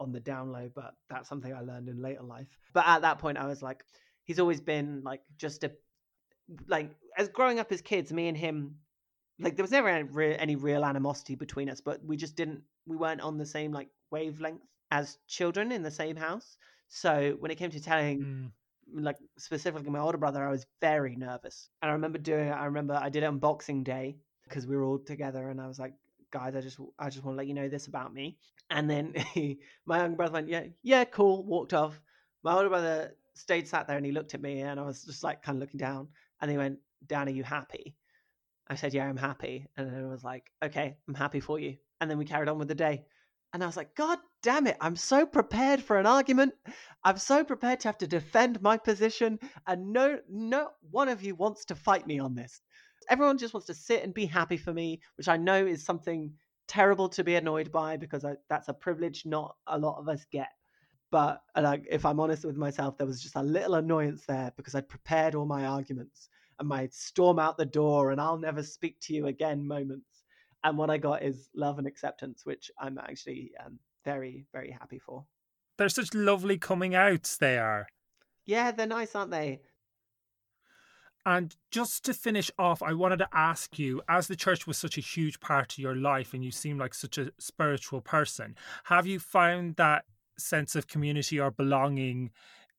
[0.00, 2.46] on the down low, but that's something I learned in later life.
[2.72, 3.84] But at that point, I was like,
[4.24, 5.72] he's always been like just a
[6.68, 8.76] like as growing up as kids, me and him,
[9.38, 12.62] like there was never any real, any real animosity between us, but we just didn't,
[12.86, 16.56] we weren't on the same like wavelength as children in the same house.
[16.88, 18.20] So when it came to telling.
[18.20, 18.50] Mm.
[18.94, 22.52] Like specifically my older brother, I was very nervous, and I remember doing it.
[22.52, 25.66] I remember I did it on Boxing Day because we were all together, and I
[25.66, 25.94] was like,
[26.30, 28.38] guys, I just I just want to let you know this about me.
[28.70, 32.00] And then he, my younger brother went, yeah, yeah, cool, walked off.
[32.42, 35.22] My older brother stayed sat there and he looked at me and I was just
[35.22, 36.08] like kind of looking down.
[36.40, 37.96] And he went, Dan, are you happy?
[38.68, 39.66] I said, yeah, I'm happy.
[39.76, 41.76] And then I was like, okay, I'm happy for you.
[42.00, 43.04] And then we carried on with the day.
[43.52, 46.52] And I was like, God damn it, I'm so prepared for an argument.
[47.04, 49.38] I'm so prepared to have to defend my position.
[49.66, 52.60] And no, no one of you wants to fight me on this
[53.08, 56.32] everyone just wants to sit and be happy for me, which I know is something
[56.68, 60.24] terrible to be annoyed by because I, that's a privilege not a lot of us
[60.30, 60.48] get.
[61.10, 64.74] But like, if I'm honest with myself, there was just a little annoyance there because
[64.74, 68.98] I'd prepared all my arguments and my storm out the door and I'll never speak
[69.02, 70.24] to you again moments.
[70.64, 74.98] And what I got is love and acceptance, which I'm actually um, very, very happy
[74.98, 75.24] for.
[75.78, 77.86] They're such lovely coming outs, they are.
[78.46, 79.60] Yeah, they're nice, aren't they?
[81.26, 84.96] And just to finish off, I wanted to ask you, as the church was such
[84.96, 89.08] a huge part of your life and you seem like such a spiritual person, have
[89.08, 90.04] you found that
[90.38, 92.30] sense of community or belonging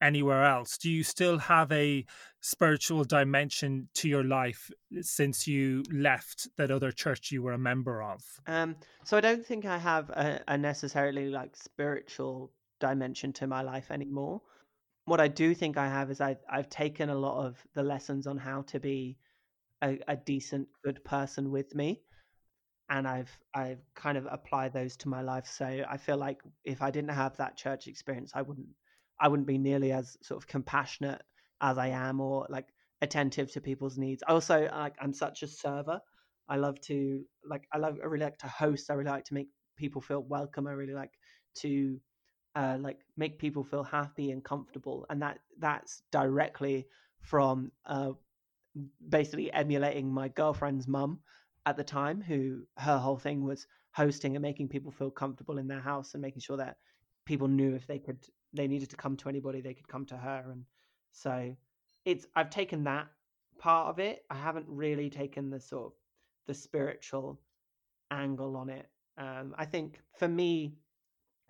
[0.01, 0.77] anywhere else?
[0.77, 2.05] Do you still have a
[2.39, 8.01] spiritual dimension to your life since you left that other church you were a member
[8.01, 8.23] of?
[8.47, 13.61] Um, so I don't think I have a, a necessarily like spiritual dimension to my
[13.61, 14.41] life anymore
[15.07, 18.27] what I do think I have is I, I've taken a lot of the lessons
[18.27, 19.17] on how to be
[19.81, 22.01] a, a, decent, good person with me,
[22.89, 25.47] and I've I've kind of applied those to my life.
[25.47, 28.67] So I feel like if I didn't have that church experience, I wouldn't
[29.17, 31.21] I wouldn't be nearly as sort of compassionate
[31.61, 32.67] as I am, or like
[33.01, 34.23] attentive to people's needs.
[34.27, 36.01] Also, like I'm such a server.
[36.49, 38.91] I love to like I love I really like to host.
[38.91, 40.67] I really like to make people feel welcome.
[40.67, 41.11] I really like
[41.59, 41.97] to
[42.57, 46.87] uh, like make people feel happy and comfortable, and that that's directly
[47.21, 48.11] from uh,
[49.09, 51.19] basically emulating my girlfriend's mum
[51.67, 55.67] at the time, who her whole thing was hosting and making people feel comfortable in
[55.67, 56.77] their house and making sure that
[57.25, 58.19] people knew if they could
[58.53, 60.63] they needed to come to anybody they could come to her and
[61.11, 61.55] so
[62.05, 63.07] it's i've taken that
[63.57, 64.23] part of it.
[64.29, 65.91] I haven't really taken the sort of
[66.45, 67.39] the spiritual
[68.11, 68.87] angle on it.
[69.17, 70.77] Um i think for me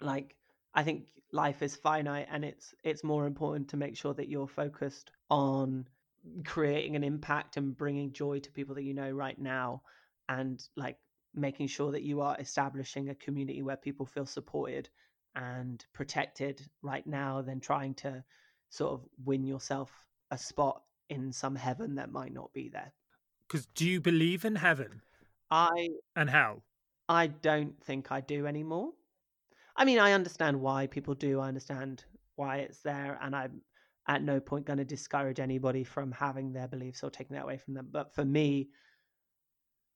[0.02, 0.36] like
[0.78, 4.48] I think life is finite and it's it's more important to make sure that you're
[4.48, 5.86] focused on
[6.46, 9.82] creating an impact and bringing joy to people that you know right now
[10.30, 10.98] and like
[11.34, 14.88] making sure that you are establishing a community where people feel supported
[15.36, 18.24] and protected right now than trying to
[18.70, 19.92] sort of win yourself
[20.32, 22.94] a spot in some heaven that might not be there.
[23.48, 25.02] Because do you believe in heaven?
[25.50, 26.64] I and hell
[27.10, 28.92] i don't think i do anymore
[29.78, 31.40] I mean, I understand why people do.
[31.40, 32.04] I understand
[32.36, 33.62] why it's there, and I'm
[34.08, 37.58] at no point going to discourage anybody from having their beliefs or taking that away
[37.58, 37.90] from them.
[37.92, 38.70] But for me,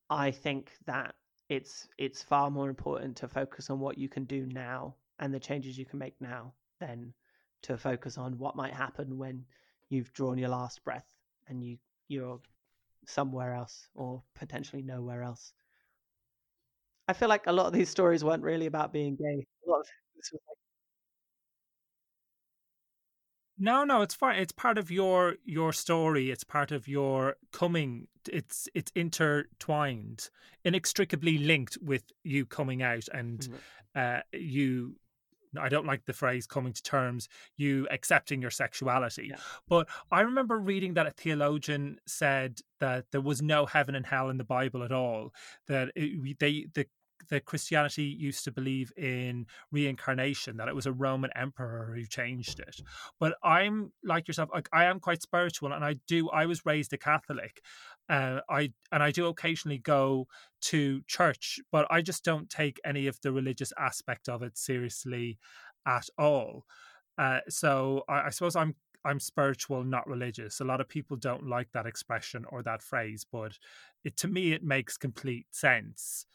[0.10, 1.16] I think that
[1.50, 5.40] it's it's far more important to focus on what you can do now and the
[5.40, 7.14] changes you can make now than
[7.64, 9.46] to focus on what might happen when
[9.90, 11.08] you've drawn your last breath
[11.48, 12.40] and you you're
[13.08, 15.54] somewhere else or potentially nowhere else.
[17.08, 19.46] I feel like a lot of these stories weren't really about being gay.
[20.16, 20.58] This was like
[23.62, 24.40] No, no, it's fine.
[24.40, 26.32] It's part of your your story.
[26.32, 28.08] It's part of your coming.
[28.28, 30.32] It's it's intertwined,
[30.66, 33.56] inextricably linked with you coming out and mm-hmm.
[33.96, 34.96] uh, you.
[35.60, 39.36] I don't like the phrase "coming to terms." You accepting your sexuality, Yeah.
[39.70, 44.30] but I remember reading that a theologian said that there was no heaven and hell
[44.32, 45.34] in the Bible at all.
[45.68, 46.88] That it, they the
[47.32, 52.60] that Christianity used to believe in reincarnation, that it was a Roman emperor who changed
[52.60, 52.82] it.
[53.20, 56.30] But I'm like yourself, I am quite spiritual, and I do.
[56.30, 57.62] I was raised a Catholic.
[58.08, 60.28] Uh, I and I do occasionally go
[60.62, 65.40] to church, but I just don't take any of the religious aspect of it seriously
[65.88, 66.66] at all.
[67.18, 70.60] Uh, so I, I suppose I'm I'm spiritual, not religious.
[70.60, 73.58] A lot of people don't like that expression or that phrase, but
[74.04, 76.26] it, to me, it makes complete sense.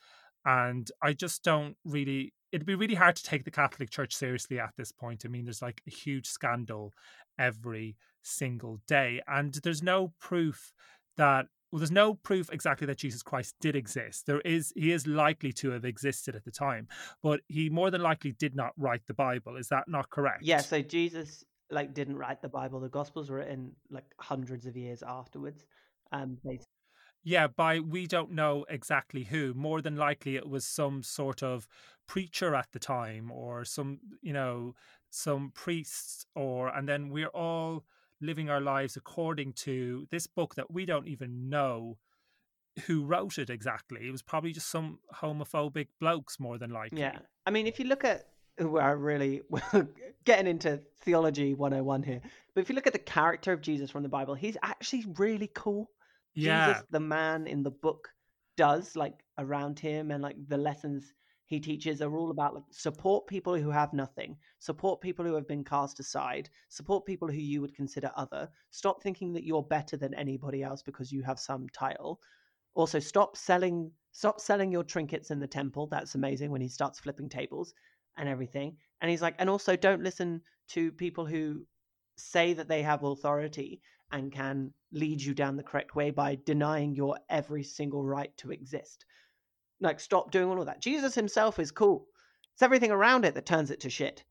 [0.46, 4.60] And I just don't really, it'd be really hard to take the Catholic Church seriously
[4.60, 5.24] at this point.
[5.24, 6.92] I mean, there's like a huge scandal
[7.38, 10.72] every single day, and there's no proof
[11.16, 14.26] that well, there's no proof exactly that Jesus Christ did exist.
[14.26, 16.86] There is, he is likely to have existed at the time,
[17.24, 19.56] but he more than likely did not write the Bible.
[19.56, 20.44] Is that not correct?
[20.44, 20.60] Yeah.
[20.60, 22.78] So Jesus like didn't write the Bible.
[22.80, 25.66] The Gospels were written like hundreds of years afterwards.
[26.12, 26.75] Um, basically.
[27.26, 29.52] Yeah, by we don't know exactly who.
[29.52, 31.66] More than likely, it was some sort of
[32.06, 34.76] preacher at the time, or some you know
[35.10, 37.84] some priests, or and then we're all
[38.20, 41.98] living our lives according to this book that we don't even know
[42.86, 44.06] who wrote it exactly.
[44.06, 47.00] It was probably just some homophobic blokes, more than likely.
[47.00, 48.28] Yeah, I mean, if you look at
[48.60, 49.42] we're really
[50.24, 52.20] getting into theology 101 here.
[52.54, 55.50] But if you look at the character of Jesus from the Bible, he's actually really
[55.54, 55.90] cool.
[56.36, 56.66] Yeah.
[56.68, 58.08] Jesus, the man in the book,
[58.56, 61.12] does like around him and like the lessons
[61.44, 65.46] he teaches are all about like support people who have nothing, support people who have
[65.46, 68.48] been cast aside, support people who you would consider other.
[68.70, 72.20] Stop thinking that you're better than anybody else because you have some title.
[72.74, 75.86] Also, stop selling stop selling your trinkets in the temple.
[75.86, 77.74] That's amazing when he starts flipping tables
[78.16, 78.76] and everything.
[79.00, 81.64] And he's like, and also don't listen to people who
[82.16, 83.80] say that they have authority
[84.12, 88.52] and can lead you down the correct way by denying your every single right to
[88.52, 89.04] exist.
[89.80, 90.80] Like, stop doing all of that.
[90.80, 92.06] Jesus himself is cool.
[92.54, 94.24] It's everything around it that turns it to shit.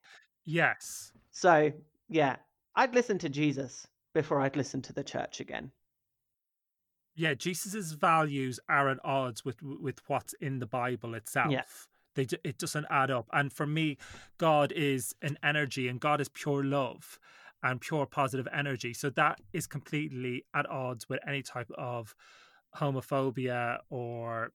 [0.46, 1.12] Yes.
[1.32, 1.72] So,
[2.10, 2.38] yeah,
[2.76, 5.72] I'd listen to Jesus before I'd listen to the church again.
[7.16, 11.52] Yeah, Jesus's values are at odds with with what's in the Bible itself.
[11.52, 11.64] Yeah.
[12.16, 13.28] They it doesn't add up.
[13.32, 13.98] And for me,
[14.38, 17.20] God is an energy, and God is pure love
[17.66, 18.94] and pure positive energy.
[18.94, 22.16] So that is completely at odds with any type of
[22.78, 24.52] homophobia or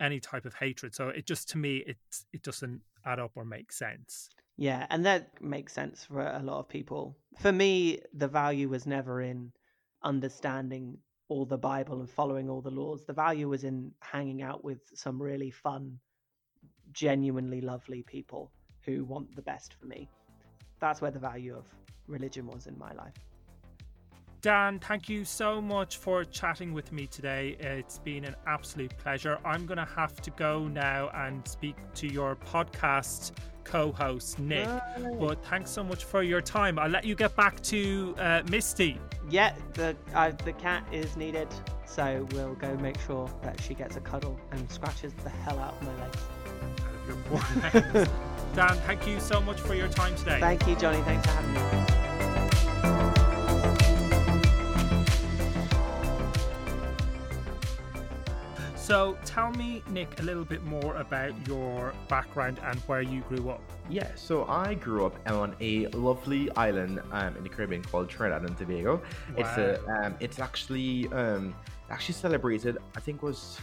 [0.00, 0.94] any type of hatred.
[0.94, 1.96] So it just to me, it
[2.32, 4.28] it doesn't add up or make sense.
[4.56, 7.16] Yeah, and that makes sense for a lot of people.
[7.38, 9.52] For me, the value was never in
[10.02, 13.04] understanding all the Bible and following all the laws.
[13.06, 16.00] The value was in hanging out with some really fun
[16.90, 18.50] genuinely lovely people
[18.84, 20.08] who want the best for me.
[20.80, 21.64] That's where the value of
[22.06, 23.14] religion was in my life.
[24.40, 27.56] Dan, thank you so much for chatting with me today.
[27.58, 29.38] It's been an absolute pleasure.
[29.44, 33.32] I'm going to have to go now and speak to your podcast
[33.64, 34.68] co host, Nick.
[35.18, 36.78] But thanks so much for your time.
[36.78, 39.00] I'll let you get back to uh, Misty.
[39.28, 41.48] Yeah, the, uh, the cat is needed,
[41.84, 45.74] so we'll go make sure that she gets a cuddle and scratches the hell out
[45.74, 46.22] of my legs.
[48.54, 50.40] Dan, thank you so much for your time today.
[50.40, 51.00] Thank you, Johnny.
[51.02, 51.88] Thanks for having me.
[58.88, 63.50] So, tell me, Nick, a little bit more about your background and where you grew
[63.50, 63.60] up.
[63.90, 68.48] Yeah, so I grew up on a lovely island um, in the Caribbean called Trinidad
[68.48, 68.96] and Tobago.
[68.96, 69.02] Wow.
[69.36, 71.54] It's a, um, it's actually um,
[71.90, 72.78] actually celebrated.
[72.96, 73.60] I think was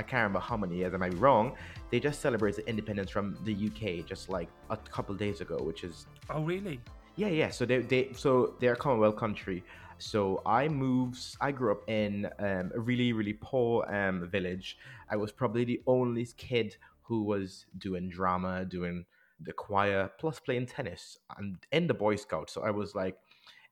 [0.00, 0.94] I can't remember how many years.
[0.94, 1.52] I might be wrong.
[1.90, 6.06] They just celebrated independence from the UK just like a couple days ago, which is
[6.30, 6.80] Oh, really?
[7.16, 7.50] yeah, yeah.
[7.50, 9.62] So they they so they're a Commonwealth country.
[9.98, 11.20] So I moved.
[11.42, 14.78] I grew up in um, a really really poor um, village.
[15.10, 19.04] I was probably the only kid who was doing drama, doing
[19.48, 22.54] the choir, plus playing tennis, and in the Boy Scouts.
[22.54, 23.18] So I was like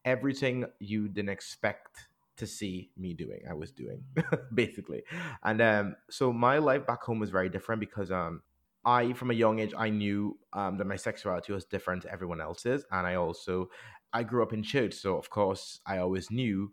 [0.04, 2.07] everything you didn't expect
[2.38, 3.40] to see me doing.
[3.48, 4.02] I was doing
[4.54, 5.02] basically,
[5.42, 8.42] and um, so my life back home was very different because um,
[8.84, 12.40] I, from a young age, I knew um, that my sexuality was different to everyone
[12.40, 13.70] else's, and I also
[14.12, 16.72] I grew up in church, so of course I always knew.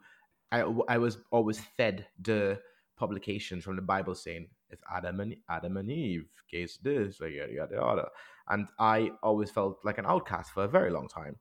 [0.52, 2.60] I I was always fed the
[2.98, 7.54] publications from the Bible saying it's Adam and Adam and Eve, case this, like yada
[7.54, 8.08] yada yada,
[8.50, 11.38] and I always felt like an outcast for a very long time.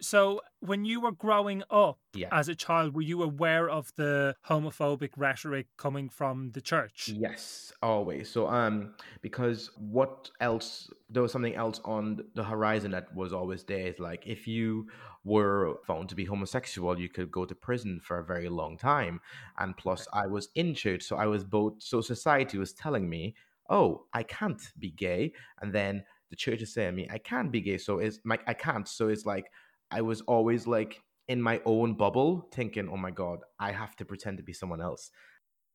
[0.00, 2.28] So, when you were growing up Yeah.
[2.32, 7.08] as a child, were you aware of the homophobic rhetoric coming from the church?
[7.08, 8.28] Yes, always.
[8.28, 10.90] So, um, because what else?
[11.08, 13.86] There was something else on the horizon that was always there.
[13.86, 14.88] Is like if you
[15.24, 19.20] were found to be homosexual, you could go to prison for a very long time.
[19.58, 21.82] And plus, I was in church, so I was both.
[21.82, 23.34] So society was telling me,
[23.70, 27.60] oh, I can't be gay, and then the church is saying me I can't be
[27.60, 28.86] gay, so it's like I can't.
[28.88, 29.46] So it's like
[29.90, 34.04] I was always like in my own bubble, thinking, oh my god, I have to
[34.04, 35.10] pretend to be someone else.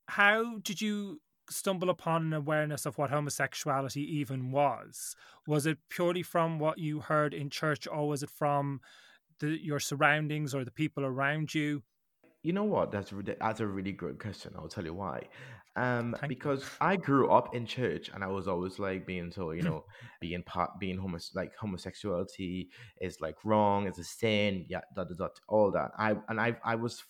[0.07, 5.15] How did you stumble upon an awareness of what homosexuality even was?
[5.47, 8.81] Was it purely from what you heard in church, or was it from
[9.39, 11.83] the, your surroundings or the people around you?
[12.43, 12.91] You know what?
[12.91, 14.53] That's that's a really good question.
[14.57, 15.27] I'll tell you why.
[15.77, 19.61] Um, because I grew up in church and I was always like being told, you
[19.61, 19.85] know,
[20.19, 22.69] being part, being homos, like homosexuality
[22.99, 25.91] is like wrong, it's a sin, yeah, that, that, all that.
[25.97, 27.03] I and I, I was,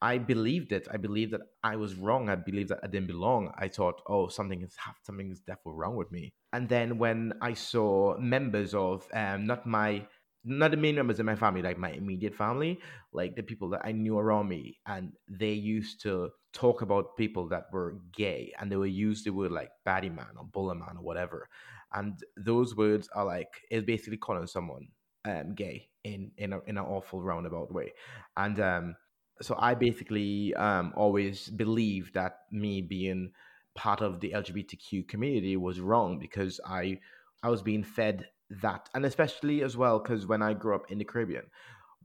[0.00, 0.88] I believed it.
[0.90, 2.30] I believed that I was wrong.
[2.30, 3.52] I believed that I didn't belong.
[3.58, 6.32] I thought, oh, something is half something is definitely wrong with me.
[6.52, 10.06] And then when I saw members of, um, not my
[10.46, 12.78] not the main members in my family, like my immediate family,
[13.12, 17.48] like the people that I knew around me, and they used to talk about people
[17.48, 20.96] that were gay, and they would use the word like baddie man or bullet man
[20.96, 21.48] or whatever,
[21.92, 24.88] and those words are like it's basically calling someone
[25.24, 27.92] um, gay in in a, in an awful roundabout way,
[28.36, 28.96] and um,
[29.42, 33.32] so I basically um, always believed that me being
[33.74, 37.00] part of the LGBTQ community was wrong because I
[37.42, 40.98] I was being fed that and especially as well because when i grew up in
[40.98, 41.44] the caribbean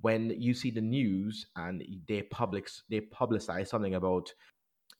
[0.01, 4.33] when you see the news and they public they publicize something about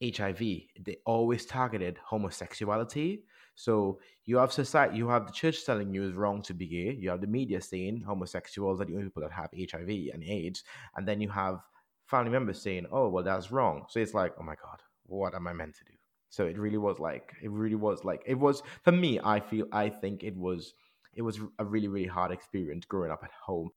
[0.02, 3.24] hiv they always targeted homosexuality.
[3.54, 6.96] So you have society you have the church telling you it's wrong to be gay
[7.00, 10.64] you have the media saying homosexuals are the only people that have hiv and aids
[10.96, 11.60] and then you have
[12.08, 13.86] family members saying oh well that's wrong.
[13.89, 15.94] So it's like oh my god what am i meant to do?
[16.30, 19.68] So it really was like it really was like it was for me i feel
[19.72, 20.74] i think it was
[21.16, 23.70] it was a really really hard experience growing up at home.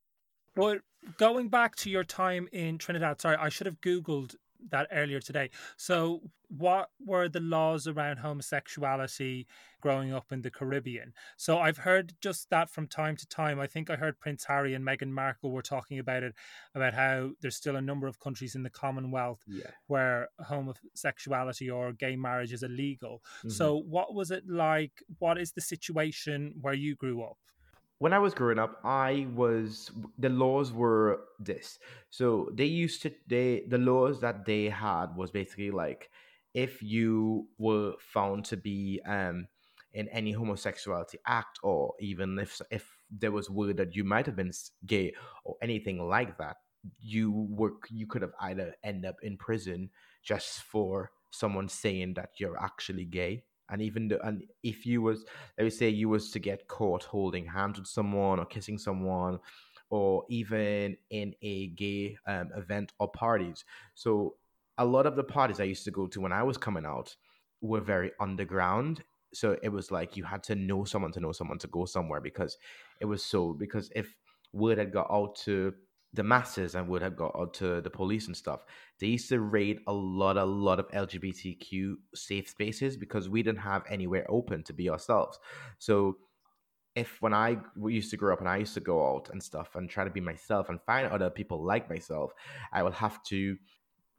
[0.55, 0.83] But
[1.19, 4.35] going back to your time in trinidad sorry i should have googled
[4.71, 5.51] that earlier today.
[5.77, 9.47] So, what were the laws around homosexuality
[9.81, 11.13] growing up in the Caribbean?
[11.37, 13.61] So, I've heard just that from time to time.
[13.61, 16.35] I think I heard Prince Harry and Meghan Markle were talking about it,
[16.75, 19.71] about how there's still a number of countries in the Commonwealth yeah.
[19.87, 23.23] where homosexuality or gay marriage is illegal.
[23.39, 23.51] Mm-hmm.
[23.51, 25.03] So, what was it like?
[25.19, 27.39] What is the situation where you grew up?
[28.05, 31.79] When I was growing up, I was the laws were this.
[32.11, 36.11] So they used to they the laws that they had was basically like
[36.53, 39.49] if you were found to be um
[39.95, 44.37] in any homosexuality act or even if if there was word that you might have
[44.37, 44.53] been
[44.85, 46.57] gay or anything like that,
[47.01, 49.89] you were you could have either end up in prison
[50.23, 55.25] just for someone saying that you're actually gay and even the, and if you was
[55.59, 59.39] let me say you was to get caught holding hands with someone or kissing someone
[59.91, 63.65] or even in a gay um, event or parties.
[63.95, 64.37] So
[64.79, 67.15] a lot of the parties i used to go to when i was coming out
[67.61, 69.03] were very underground.
[69.33, 72.21] So it was like you had to know someone to know someone to go somewhere
[72.21, 72.59] because
[73.01, 74.15] it was so because if
[74.53, 75.75] word had got out to
[76.15, 78.65] the masses and would have got to the police and stuff.
[79.01, 83.61] They used to raid a lot, a lot of LGBTQ safe spaces because we didn't
[83.61, 85.39] have anywhere open to be ourselves.
[85.79, 86.17] So
[86.95, 89.75] if when I used to grow up and I used to go out and stuff
[89.75, 92.33] and try to be myself and find other people like myself,
[92.73, 93.57] I would have to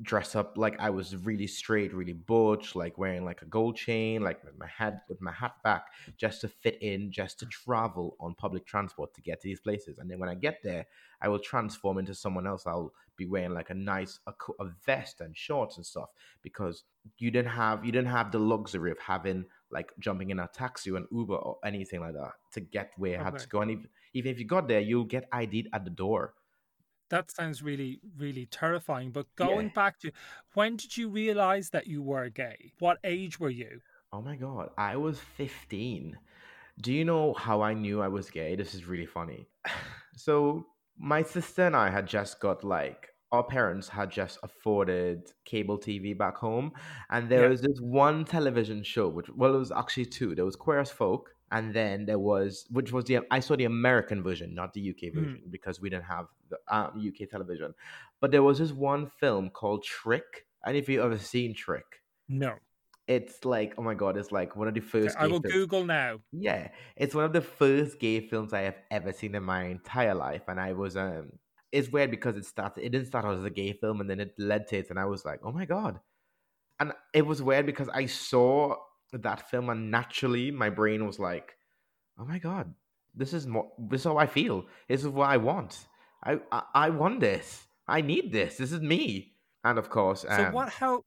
[0.02, 4.22] dress up like I was really straight, really butch, like wearing like a gold chain,
[4.22, 5.88] like with my head with my hat back,
[6.18, 9.98] just to fit in, just to travel on public transport to get to these places.
[9.98, 10.86] And then when I get there,
[11.22, 12.68] I will transform into someone else.
[12.68, 16.10] I'll be wearing like a nice a, a vest and shorts and stuff
[16.41, 16.84] because
[17.18, 20.91] you didn't have you didn't have the luxury of having like jumping in a taxi
[20.91, 23.24] or an Uber or anything like that to get where you okay.
[23.24, 23.62] had to go.
[23.62, 26.34] And even, even if you got there, you'll get ID'd at the door
[27.10, 29.74] that sounds really really terrifying but going yeah.
[29.74, 30.12] back to
[30.53, 33.80] when did you realize that you were gay what age were you
[34.14, 36.18] oh my god i was 15
[36.82, 39.47] do you know how i knew i was gay this is really funny
[40.16, 40.66] so
[40.97, 46.18] my sister and i had just got like our parents had just afforded cable TV
[46.18, 46.72] back home,
[47.10, 47.49] and there yeah.
[47.49, 50.36] was this one television show, which well, it was actually two.
[50.36, 53.66] There was Queer as Folk, and then there was which was the I saw the
[53.66, 55.20] American version, not the UK hmm.
[55.20, 55.52] version, mm.
[55.52, 57.74] because we didn't have the um, UK television.
[58.20, 60.46] But there was this one film called Trick.
[60.66, 61.86] And if you ever seen Trick,
[62.28, 62.56] no,
[63.08, 65.16] it's like oh my god, it's like one of the first.
[65.18, 65.54] I will films.
[65.54, 66.20] Google now.
[66.32, 70.16] Yeah, it's one of the first gay films I have ever seen in my entire
[70.16, 71.32] life, and I was um.
[71.72, 72.86] It's weird because it started.
[72.86, 74.98] It didn't start out as a gay film, and then it led to it, and
[74.98, 76.00] I was like, oh my god.
[76.80, 78.76] And it was weird because I saw
[79.14, 81.56] that film, and naturally my brain was like,
[82.20, 82.74] "Oh my god,
[83.16, 83.72] this is more.
[83.78, 84.66] This is how I feel.
[84.88, 85.88] This is what I want.
[86.24, 87.68] I I, I want this.
[87.88, 88.58] I need this.
[88.58, 89.34] This is me."
[89.64, 90.70] And of course, so um, what?
[90.70, 91.03] How?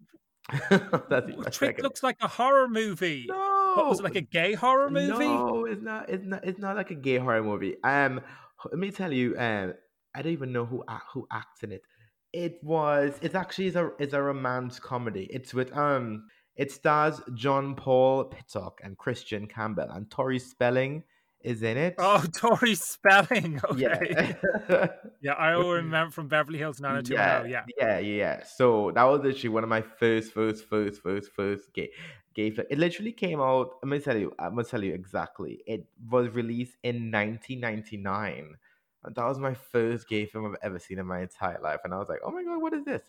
[1.51, 3.26] Trick looks like a horror movie.
[3.28, 5.26] No, what was it like a gay horror movie?
[5.26, 6.09] No, it's not.
[6.09, 6.44] It's not.
[6.44, 7.76] It's not like a gay horror movie.
[7.84, 8.20] Um,
[8.64, 9.36] let me tell you.
[9.38, 9.74] Um,
[10.14, 10.82] I don't even know who
[11.12, 11.82] who acts in it.
[12.32, 13.18] It was.
[13.20, 15.28] It's actually it's a it's a romance comedy.
[15.30, 16.24] It's with um.
[16.59, 21.04] It stars John Paul Pitoc and Christian Campbell and Tori Spelling
[21.40, 21.94] is in it.
[21.98, 23.61] Oh, Tori Spelling.
[23.70, 24.36] Okay.
[24.68, 24.88] Yeah.
[25.20, 27.50] Yeah, I remember from Beverly Hills 90210.
[27.50, 27.88] yeah, Yeah.
[27.88, 28.44] yeah, yeah.
[28.44, 31.90] So that was actually one of my first, first, first, first, first gay
[32.34, 32.66] gay flick.
[32.70, 33.70] It literally came out.
[33.82, 34.32] I'm gonna tell you.
[34.38, 35.61] I'm gonna tell you exactly.
[35.66, 38.54] It was released in 1999.
[39.04, 41.94] And that was my first gay film I've ever seen in my entire life, and
[41.94, 43.02] I was like, "Oh my god, what is this?"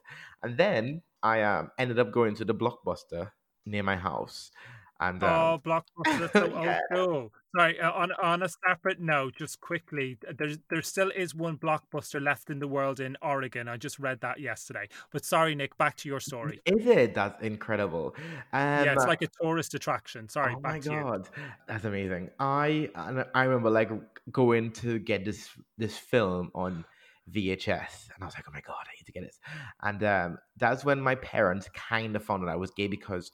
[0.43, 3.32] And then I um ended up going to the blockbuster
[3.70, 4.51] near my house,
[4.99, 6.80] and um, Oh, Blockbuster, so old Yeah.
[6.91, 7.32] school.
[7.55, 12.22] Sorry, uh, on on a separate note, just quickly, there's there still is one Blockbuster
[12.22, 13.67] left in the world in Oregon.
[13.67, 14.88] I just read that yesterday.
[15.11, 16.61] But sorry, Nick, back to your story.
[16.65, 17.15] is it?
[17.15, 18.13] That's incredible.
[18.53, 20.30] Um, yeah, it's like a tourist attraction.
[20.30, 20.99] Sorry, oh back my to you.
[20.99, 21.30] god,
[21.67, 22.30] that's amazing.
[22.39, 23.89] I and I remember like
[24.32, 26.86] going to get this this film on
[27.32, 29.39] VHS, and I was like, oh my god, I need to get this.
[29.82, 33.32] And um, that's when my parents kind of found out I was gay because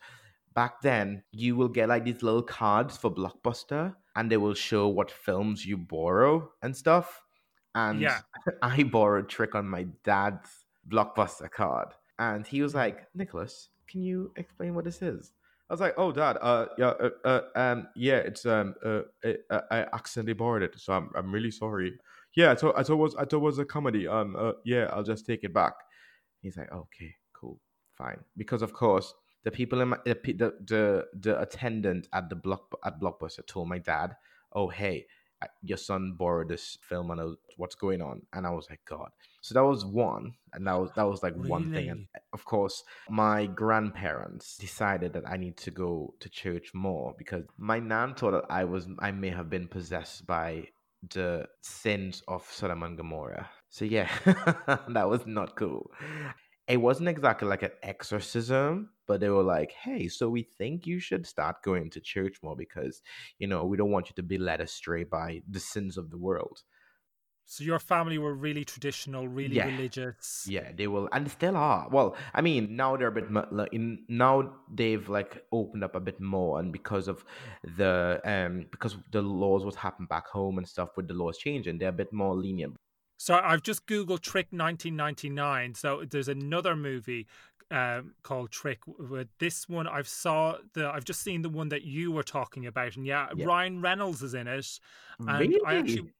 [0.55, 4.87] back then you will get like these little cards for Blockbuster, and they will show
[4.87, 7.23] what films you borrow and stuff.
[7.75, 8.21] And Yeah.
[8.61, 11.89] I borrowed Trick on my dad's Blockbuster card,
[12.19, 15.33] and he was like, Nicholas, can you explain what this is?
[15.69, 19.45] I was like, "Oh, Dad, uh, yeah, uh, uh, um, yeah, it's um, uh, it,
[19.49, 21.97] uh, I accidentally borrowed it, so I'm, I'm really sorry.
[22.35, 24.07] Yeah, I thought, I thought it was, I thought was a comedy.
[24.07, 25.73] Um, uh, yeah, I'll just take it back."
[26.41, 27.59] He's like, "Okay, cool,
[27.97, 29.13] fine," because of course
[29.45, 33.69] the people in my, the, the the the attendant at the block at Blockbuster told
[33.69, 34.15] my dad,
[34.51, 35.05] "Oh, hey,
[35.61, 39.09] your son borrowed this film, and was, what's going on?" And I was like, "God."
[39.41, 42.83] So that was one, and that was that was like one thing, and of course,
[43.07, 48.31] my grandparents decided that I need to go to church more because my nan thought
[48.31, 50.69] that I was I may have been possessed by
[51.13, 53.47] the sins of Sodom and Gomorrah.
[53.69, 55.91] So yeah, that was not cool.
[56.67, 60.99] It wasn't exactly like an exorcism, but they were like, "Hey, so we think you
[60.99, 63.01] should start going to church more because,
[63.39, 66.17] you know, we don't want you to be led astray by the sins of the
[66.17, 66.63] world."
[67.45, 69.61] So your family were really traditional, really Yeah.
[69.61, 70.51] religious.
[70.51, 71.89] Yeah, they will, and still are.
[71.89, 75.99] Well, I mean, now they're a bit like in now they've like opened up a
[75.99, 77.25] bit more, and because of
[77.63, 81.79] the um because the laws what happened back home and stuff with the laws changing,
[81.79, 82.77] they're a bit more lenient.
[83.17, 85.73] So I've just googled Trick 1999.
[85.75, 87.27] So there's another movie
[87.71, 88.79] um, called Trick.
[88.87, 90.87] With this one, I've saw the.
[90.87, 93.45] I've just seen the one that you were talking about, and yeah, Yeah.
[93.45, 94.67] Ryan Reynolds is in it.
[95.19, 95.59] And really?
[95.65, 96.13] I actually,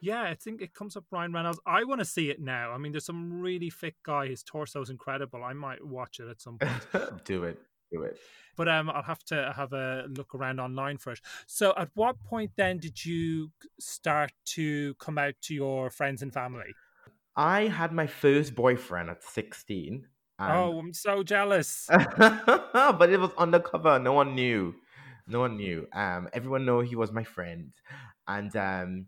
[0.00, 1.60] yeah, I think it comes up Ryan Reynolds.
[1.66, 2.72] I want to see it now.
[2.72, 4.28] I mean, there's some really fit guy.
[4.28, 5.42] His torso's incredible.
[5.44, 7.24] I might watch it at some point.
[7.24, 7.58] do it,
[7.92, 8.18] do it.
[8.56, 11.20] but um, I'll have to have a look around online for it.
[11.46, 16.32] So, at what point then did you start to come out to your friends and
[16.32, 16.74] family?
[17.36, 20.06] I had my first boyfriend at sixteen.
[20.38, 21.86] And- oh, I'm so jealous.
[22.18, 23.98] but it was undercover.
[23.98, 24.74] No one knew.
[25.26, 25.86] No one knew.
[25.92, 27.72] Um, everyone knew he was my friend,
[28.28, 29.06] and um,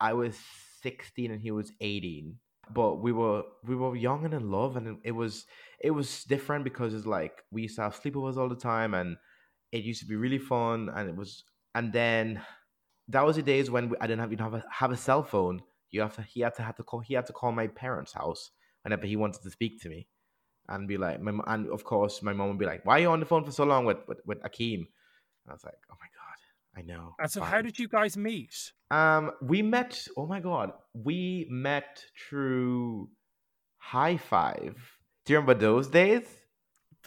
[0.00, 0.36] I was
[0.82, 2.38] sixteen and he was eighteen.
[2.72, 5.46] But we were we were young and in love, and it was
[5.80, 9.16] it was different because it's like we used to have sleepovers all the time, and
[9.72, 10.88] it used to be really fun.
[10.94, 12.40] And it was, and then
[13.08, 15.22] that was the days when we, I didn't have you have a have a cell
[15.22, 15.62] phone.
[15.90, 18.12] You have to he had to have to call he had to call my parents'
[18.12, 18.50] house
[18.82, 20.06] whenever he wanted to speak to me
[20.70, 23.10] and be like, my, and of course, my mom would be like, "Why are you
[23.10, 25.96] on the phone for so long with with, with Akeem?" And I was like, "Oh
[26.00, 28.72] my god, I know." and so, how did you guys meet?
[28.90, 30.06] Um, we met.
[30.16, 33.10] Oh my god, we met through
[33.78, 34.76] High Five.
[35.26, 36.24] Do you remember those days?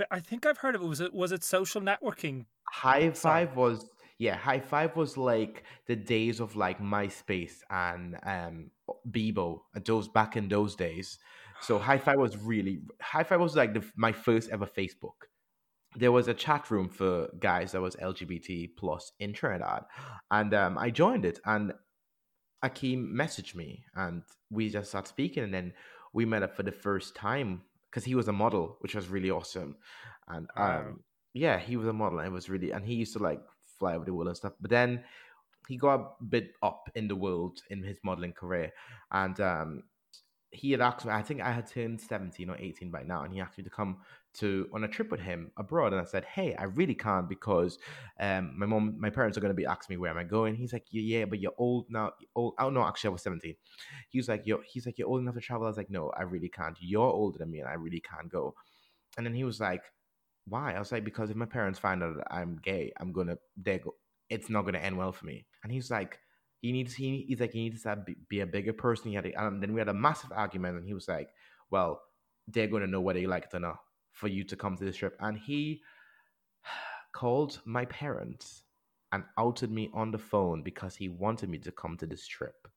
[0.10, 0.88] I think I've heard of it.
[0.88, 2.46] Was it was it social networking?
[2.70, 3.12] High.
[3.12, 4.36] Five was yeah.
[4.36, 8.72] High Five was like the days of like MySpace and um
[9.10, 9.62] Bebo.
[9.86, 11.18] Those back in those days.
[11.64, 15.28] So High Five was really High Five was like the, my first ever Facebook.
[15.96, 19.86] There was a chat room for guys that was LGBT plus in Trinidad,
[20.32, 21.40] and um, I joined it.
[21.46, 21.74] And
[22.64, 25.44] Akeem messaged me, and we just started speaking.
[25.44, 25.74] And then
[26.14, 29.30] we met up for the first time because he was a model, which was really
[29.30, 29.76] awesome.
[30.28, 30.96] And um, Wow.
[31.34, 32.72] yeah, he was a model, and it was really.
[32.72, 33.42] And he used to like
[33.80, 34.54] fly over the world and stuff.
[34.60, 35.04] But then
[35.68, 38.72] he got a bit up in the world in his modeling career,
[39.12, 39.84] and um,
[40.54, 41.12] he had asked me.
[41.12, 43.70] I think I had turned seventeen or eighteen by now, and he asked me to
[43.70, 43.98] come
[44.36, 45.94] to on a trip with him abroad.
[45.94, 47.80] And I said, "Hey, I really can't because
[48.20, 50.56] um, my mom, my parents are going to be asking me where am I going."
[50.56, 52.12] He's like, "Yeah, but you're old now.
[52.36, 52.54] Old.
[52.60, 53.56] Oh no, actually, I was seventeen.
[54.10, 56.10] He was like, "You're." He's like, "You're old enough to travel." I was like, "No,
[56.12, 56.78] I really can't.
[56.80, 58.56] You're older than me, and I really can't go."
[59.18, 59.84] And then he was like,
[60.46, 60.74] why?
[60.74, 63.80] I was like, because if my parents find out that I'm gay, I'm gonna they
[63.80, 63.96] go,
[64.30, 65.46] it's not gonna end well for me.
[65.64, 66.20] And he's like,
[66.64, 69.10] he needs he, he's like he needs to be, be a bigger person.
[69.10, 71.30] He had a, and then we had a massive argument, and he was like,
[71.70, 72.02] well,
[72.48, 73.80] they're gonna know whether you like it or not
[74.14, 75.18] for you to come to this trip.
[75.20, 75.82] And he
[77.12, 78.64] called my parents
[79.12, 82.68] and outed me on the phone because he wanted me to come to this trip.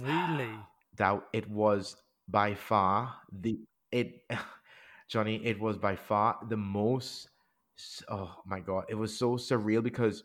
[0.00, 0.50] Really?
[0.96, 1.96] That it was
[2.26, 3.60] by far the
[3.92, 4.22] it
[5.08, 7.28] Johnny, it was by far the most
[8.08, 10.24] oh my god, it was so surreal because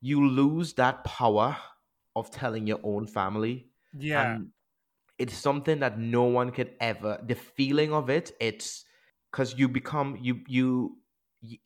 [0.00, 1.56] you lose that power
[2.16, 3.68] of telling your own family.
[3.96, 4.34] Yeah.
[4.34, 4.48] And
[5.18, 8.84] it's something that no one could ever the feeling of it, it's
[9.30, 10.96] because you become you you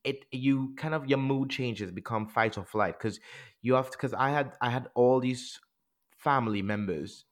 [0.05, 2.99] it you kind of your mood changes become fight or flight.
[2.99, 3.21] Because
[3.63, 5.59] you have to because i had i had all these
[6.19, 7.25] family members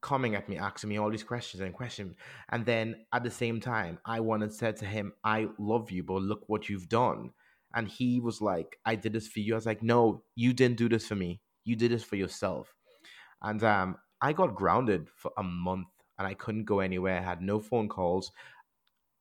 [0.00, 2.14] coming at me asking me all these questions and questions.
[2.50, 6.22] And then at the same time i wanted said to him i love you but
[6.22, 7.30] look what you've done.
[7.74, 9.54] And he was like i did this for you.
[9.54, 12.74] I was like no you didn't do this for me you did this for yourself
[13.42, 15.88] and um i got grounded for a month
[16.18, 18.32] and i couldn't go anywhere i had no phone calls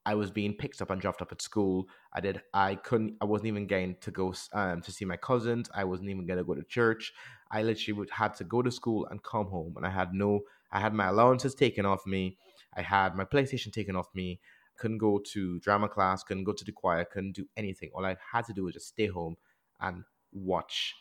[0.06, 1.88] I was being picked up and dropped up at school.
[2.12, 2.42] I did.
[2.54, 3.16] I couldn't.
[3.22, 5.70] I wasn't even going to go um, to see my cousins.
[5.74, 7.14] I wasn't even going to go to church.
[7.52, 10.42] I literally would had to go to school and come home, and I had no.
[10.72, 12.38] I had my allowances taken off me.
[12.76, 14.42] I had my PlayStation taken off me.
[14.78, 16.24] Couldn't go to drama class.
[16.24, 17.06] Couldn't go to the choir.
[17.06, 17.92] Couldn't do anything.
[17.94, 19.38] All I had to do was just stay home
[19.80, 20.96] and watch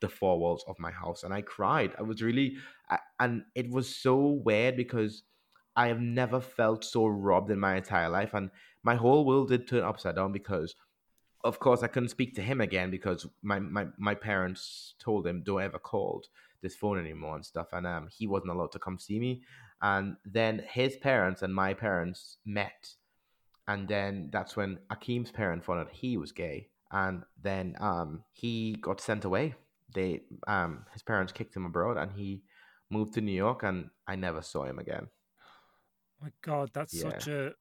[0.00, 1.22] the, four walls of my house.
[1.22, 1.92] And I cried.
[1.98, 2.56] I was really,
[3.18, 5.22] and it was so weird because
[5.74, 8.34] I have never felt so robbed in my entire life.
[8.34, 8.50] And
[8.82, 10.74] my whole world did turn upside down because,
[11.44, 15.42] of course, I couldn't speak to him again because my, my, my parents told him,
[15.42, 16.22] don't ever call
[16.62, 17.68] this phone anymore and stuff.
[17.72, 19.42] And um, he wasn't allowed to come see me.
[19.82, 22.94] And then his parents and my parents met.
[23.68, 26.68] And then that's when Akeem's parents found out he was gay.
[26.90, 29.54] And then um, he got sent away.
[29.94, 32.42] They um, his parents kicked him abroad, and he
[32.90, 33.62] moved to New York.
[33.62, 35.08] And I never saw him again.
[36.20, 37.10] My God, that's Yeah.
[37.10, 37.54] such a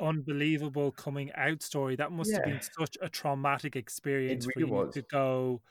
[0.00, 1.94] unbelievable coming out story.
[1.96, 4.94] That must have been such a traumatic experience for you was.
[4.94, 5.62] to go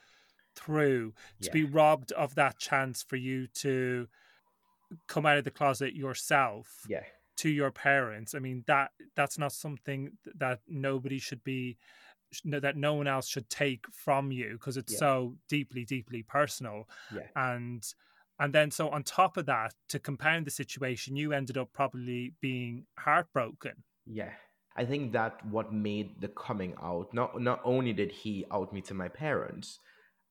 [0.54, 1.12] through.
[1.40, 1.52] To Yeah.
[1.52, 4.08] be robbed of that chance for you to
[5.06, 7.04] come out of the closet yourself Yeah.
[7.36, 8.34] to your parents.
[8.34, 11.78] I mean that that's not something that nobody should be
[12.44, 14.98] that no one else should take from you because it's Yeah.
[14.98, 17.28] so deeply deeply personal Yeah.
[17.36, 17.82] and
[18.38, 22.34] and then so on top of that to compound the situation you ended up probably
[22.40, 24.32] being heartbroken Yeah.
[24.76, 28.80] I think that what made the coming out not not only did he out me
[28.82, 29.78] to my parents,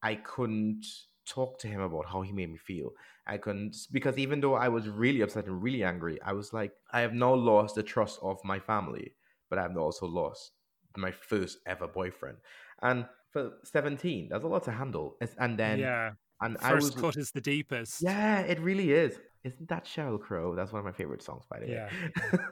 [0.01, 0.85] I couldn't
[1.27, 2.91] talk to him about how he made me feel.
[3.27, 6.73] I couldn't because even though I was really upset and really angry, I was like,
[6.91, 9.15] I have now lost the trust of my family,
[9.49, 10.51] but I've also lost
[10.97, 12.37] my first ever boyfriend.
[12.81, 15.17] And for 17, there's a lot to handle.
[15.37, 16.11] And then yeah
[16.41, 19.19] and I first was cut is the deepest yeah, it really is.
[19.43, 20.55] Isn't that Sheryl Crow?
[20.55, 21.73] That's one of my favorite songs, by the way.
[21.73, 21.89] Yeah.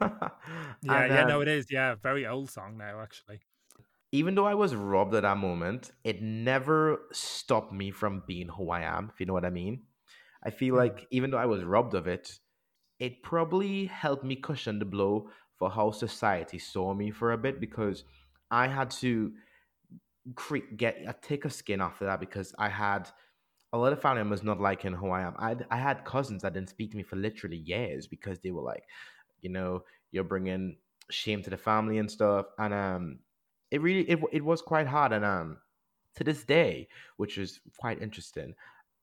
[0.82, 1.06] yeah.
[1.06, 3.40] yeah yeah no it is yeah very old song now actually
[4.12, 8.70] even though I was robbed at that moment, it never stopped me from being who
[8.70, 9.82] I am, if you know what I mean.
[10.42, 10.78] I feel Mm.
[10.78, 12.38] like even though I was robbed of it,
[12.98, 17.60] it probably helped me cushion the blow for how society saw me for a bit
[17.60, 18.04] because
[18.50, 19.32] I had to
[20.34, 23.08] cre- get a thicker skin after that because I had
[23.72, 25.34] a lot of family members not liking who I am.
[25.38, 28.62] I I had cousins that didn't speak to me for literally years because they were
[28.62, 28.84] like,
[29.40, 30.78] you know, you're bringing
[31.10, 33.20] shame to the family and stuff, and um,
[33.70, 35.58] it really it it was quite hard, and um,
[36.16, 38.54] to this day, which is quite interesting.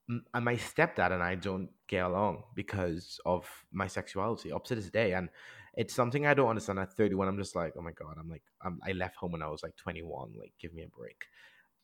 [0.07, 4.89] And my stepdad and I don't get along because of my sexuality up to this
[4.91, 5.29] day, and
[5.75, 6.79] it's something I don't understand.
[6.79, 9.41] At 31, I'm just like, oh my god, I'm like, I'm, I left home when
[9.41, 10.33] I was like 21.
[10.39, 11.25] Like, give me a break.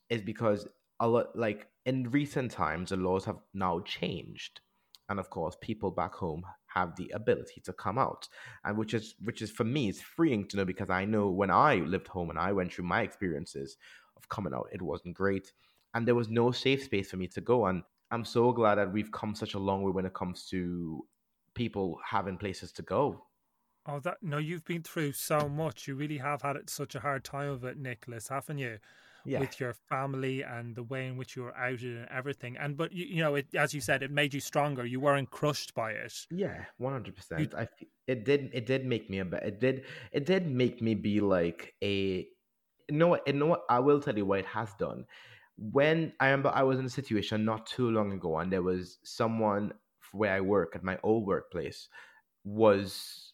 [0.10, 0.68] Is because
[1.02, 4.62] a lot like in recent times the laws have now changed
[5.10, 8.30] and of course people back home have the ability to come out
[8.64, 11.50] and which is which is for me it's freeing to know because i know when
[11.50, 13.78] i lived home and i went through my experiences
[14.16, 15.52] of coming out it wasn't great
[15.96, 17.82] and there was no safe space for me to go and
[18.12, 21.04] i'm so glad that we've come such a long way when it comes to
[21.56, 23.26] people having places to go
[23.86, 27.24] oh that no you've been through so much you really have had such a hard
[27.24, 28.78] time of it nicholas haven't you
[29.26, 32.58] yeah with your family and the way in which you were outed and everything.
[32.58, 34.86] And but you, you know, it, as you said, it made you stronger.
[34.86, 36.14] You weren't crushed by it.
[36.30, 37.54] Yeah, one hundred percent.
[37.56, 37.68] I
[38.08, 39.44] it did it did make me a bit.
[39.44, 42.28] It did it did make me be like a.
[42.90, 43.28] You know what?
[43.28, 43.64] You know what?
[43.70, 45.06] I will tell you what it has done.
[45.58, 48.98] When I remember, I was in a situation not too long ago, and there was
[49.04, 49.74] someone
[50.12, 51.88] where I work at my old workplace
[52.44, 53.31] was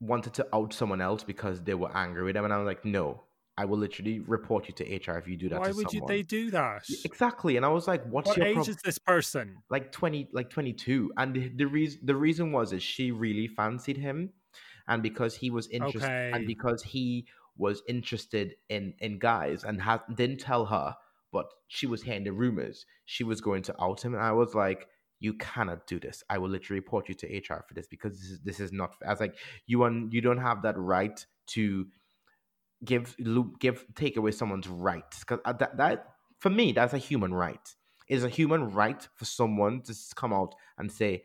[0.00, 2.84] wanted to out someone else because they were angry with them, and I was like,
[2.84, 3.24] no,
[3.56, 5.60] I will literally report you to HR if you do that.
[5.60, 6.88] Why would you, they do that?
[7.04, 9.58] Exactly, and I was like, "What's What your age problem?" is this person?
[9.70, 13.96] like 20 like 22 and the, the reason the reason was is she really fancied
[13.96, 14.30] him
[14.86, 16.30] and because he was interested Okay.
[16.32, 17.26] and because he
[17.56, 20.94] was interested in in guys and had didn't tell her
[21.32, 24.54] but she was hearing the rumors she was going to out him and i was
[24.54, 24.88] like
[25.20, 26.22] you cannot do this.
[26.30, 28.94] I will literally report you to hr for this because this is, this is not
[29.06, 29.34] i was like
[29.66, 31.86] you un, you don't have that right to
[32.84, 33.16] give
[33.58, 36.06] give take away someone's rights because uh, that, that
[36.38, 37.74] for me that's a human right.
[38.06, 41.24] It's a human right for someone to come out and say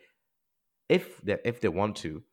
[0.89, 2.24] if they if they want to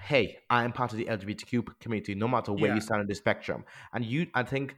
[0.00, 2.74] hey i am part of the lgbtq community no matter where Yeah.
[2.76, 3.64] you stand on the spectrum.
[3.92, 4.76] And you i think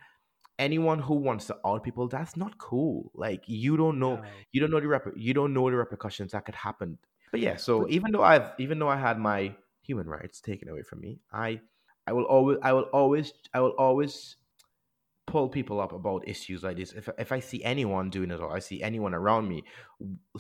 [0.59, 3.11] anyone who wants to out people that's not cool.
[3.15, 4.25] Like you don't know No.
[4.53, 6.99] you don't know the rep- you don't know the repercussions that could happen.
[7.33, 10.69] But yeah so But- even though i've even though i had my human rights taken
[10.69, 11.61] away from me i
[12.07, 14.37] i will always i will always i will always
[15.27, 16.93] pull people up about issues like this.
[16.93, 19.63] If, if i see anyone doing it or i see anyone around me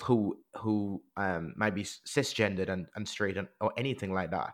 [0.02, 4.52] who who um might be cisgendered and, and straight and, or anything like that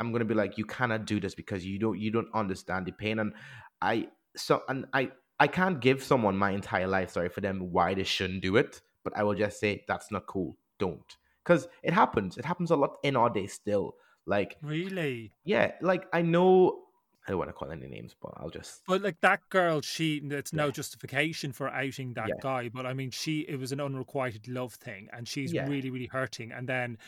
[0.00, 2.92] i'm gonna be like you cannot do this because you don't you don't understand the
[2.92, 3.20] pain.
[3.20, 3.32] And
[3.80, 5.10] i so and i
[5.40, 8.80] i can't give someone my entire life story for them why they shouldn't do it
[9.04, 12.76] but i will just say that's not cool don't because it happens it happens a
[12.76, 15.32] lot in our day still like Really?
[15.44, 16.84] yeah like i know
[17.26, 20.18] i don't want to call any names but i'll just But like that girl, she
[20.18, 20.72] it's no Yeah.
[20.72, 22.34] justification for outing that Yeah.
[22.40, 22.68] guy.
[22.68, 25.66] But I mean, she it was an unrequited love thing, and she's Yeah.
[25.66, 26.52] really really hurting.
[26.52, 26.98] And then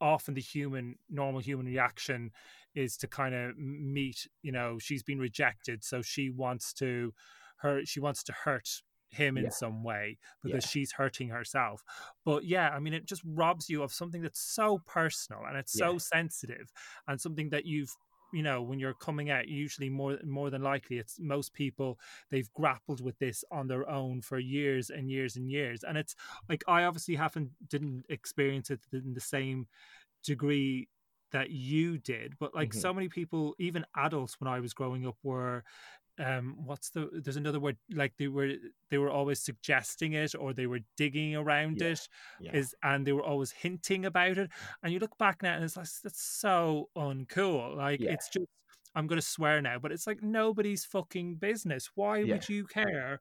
[0.00, 2.32] often the human normal human reaction
[2.74, 4.26] is to kind of meet.
[4.42, 7.12] You know, she's been rejected, so she wants to
[7.58, 8.68] her she wants to hurt
[9.10, 9.50] him in Yeah.
[9.50, 11.82] some way because she's hurting herself.
[12.24, 15.72] But yeah, I mean, it just robs you of something that's so personal and it's
[15.72, 16.72] so sensitive
[17.06, 17.94] and something that you've
[18.32, 21.98] you know when you're coming out usually more more than likely it's most people
[22.30, 26.16] they've grappled with this on their own for years and years and years and it's
[26.48, 29.68] like i obviously haven't didn't experience it in the same
[30.24, 30.88] degree
[31.34, 32.80] that you did but like Mhm.
[32.80, 35.64] so many people even adults when i was growing up were
[36.20, 38.52] um what's the there's another word like they were
[38.90, 41.88] they were always suggesting it or they were digging around Yeah.
[41.88, 42.08] it
[42.40, 44.48] yeah is and they were always hinting about it
[44.82, 48.12] and you look back now and it's like that's so uncool like Yeah.
[48.12, 48.46] it's just
[48.94, 53.20] i'm going to swear now but it's like nobody's fucking business why would you care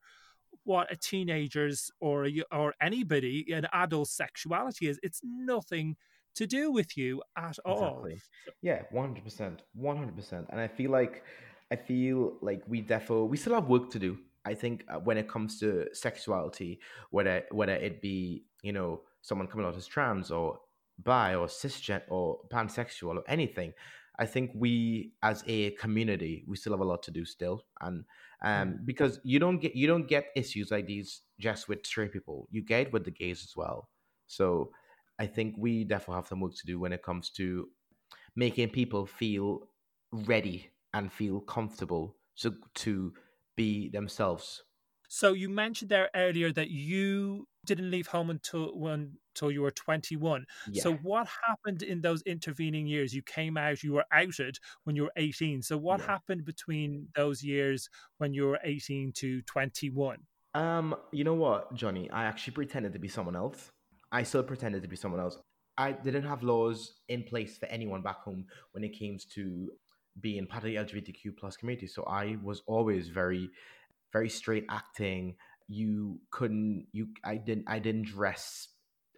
[0.66, 5.96] what a teenager's or a, or anybody an adult sexuality is it's nothing
[6.36, 8.22] to do with you at all Exactly.
[8.62, 10.48] Yeah, one hundred percent, one hundred percent.
[10.50, 11.24] And I feel like,
[11.72, 14.18] I feel like we defo we still have work to do.
[14.46, 16.80] I think uh, when it comes to sexuality,
[17.12, 20.60] whether whether it be you know someone coming out as trans or
[21.02, 23.74] bi or cisgender or pansexual or anything,
[24.20, 27.66] I think we as a community we still have a lot to do still.
[27.82, 28.04] And
[28.44, 32.48] um, because you don't get you don't get issues like these just with straight people,
[32.52, 33.90] you get it with the gays as well.
[34.28, 34.72] So
[35.20, 37.70] I think we definitely have some work to do when it comes to
[38.36, 39.70] making people feel
[40.12, 43.14] ready and feel comfortable to to
[43.56, 44.64] be themselves.
[45.10, 49.72] So you mentioned there earlier that you didn't leave home until when until you were
[49.72, 50.46] 21.
[50.72, 50.82] Yeah.
[50.84, 53.14] So what happened in those intervening years?
[53.14, 55.62] You came out, you were outed when you were 18.
[55.62, 56.08] So what Yeah.
[56.08, 60.26] happened between those years when you were 18 to 21?
[60.56, 62.10] Um, you know what, Johnny?
[62.12, 63.72] I actually pretended to be someone else.
[64.14, 65.38] I still pretended to be someone else.
[65.76, 69.72] I didn't have laws in place for anyone back home when it came to
[70.22, 71.88] being part of the LGBTQ plus community.
[71.88, 73.50] So I was always very,
[74.14, 75.36] very straight acting.
[75.68, 78.68] You couldn't you I didn't I didn't dress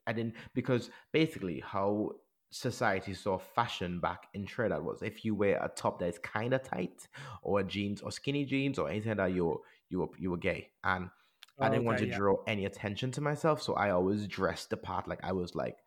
[0.07, 2.11] I didn't because basically how
[2.51, 6.53] society saw fashion back in Trinidad was if you wear a top that is kind
[6.53, 7.07] of tight
[7.41, 10.69] or jeans or skinny jeans or anything like that you're you were you were gay
[10.85, 11.09] and
[11.59, 12.17] I oh, didn't want to yeah.
[12.17, 15.77] draw any attention to myself, so I always dressed the part like I was like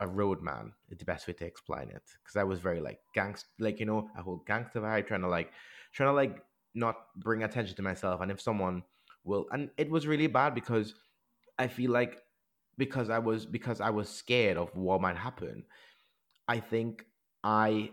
[0.00, 0.72] a roadman.
[0.88, 4.08] The best way to explain it because I was very like gangster, like you know,
[4.16, 5.52] a whole gangster vibe, trying to like,
[5.92, 6.42] trying to like
[6.74, 8.20] not bring attention to myself.
[8.22, 8.82] And if someone
[9.24, 10.94] will, and it was really bad because
[11.58, 12.18] I feel like
[12.78, 15.64] because I was because I was scared of what might happen.
[16.48, 17.04] I think
[17.44, 17.90] I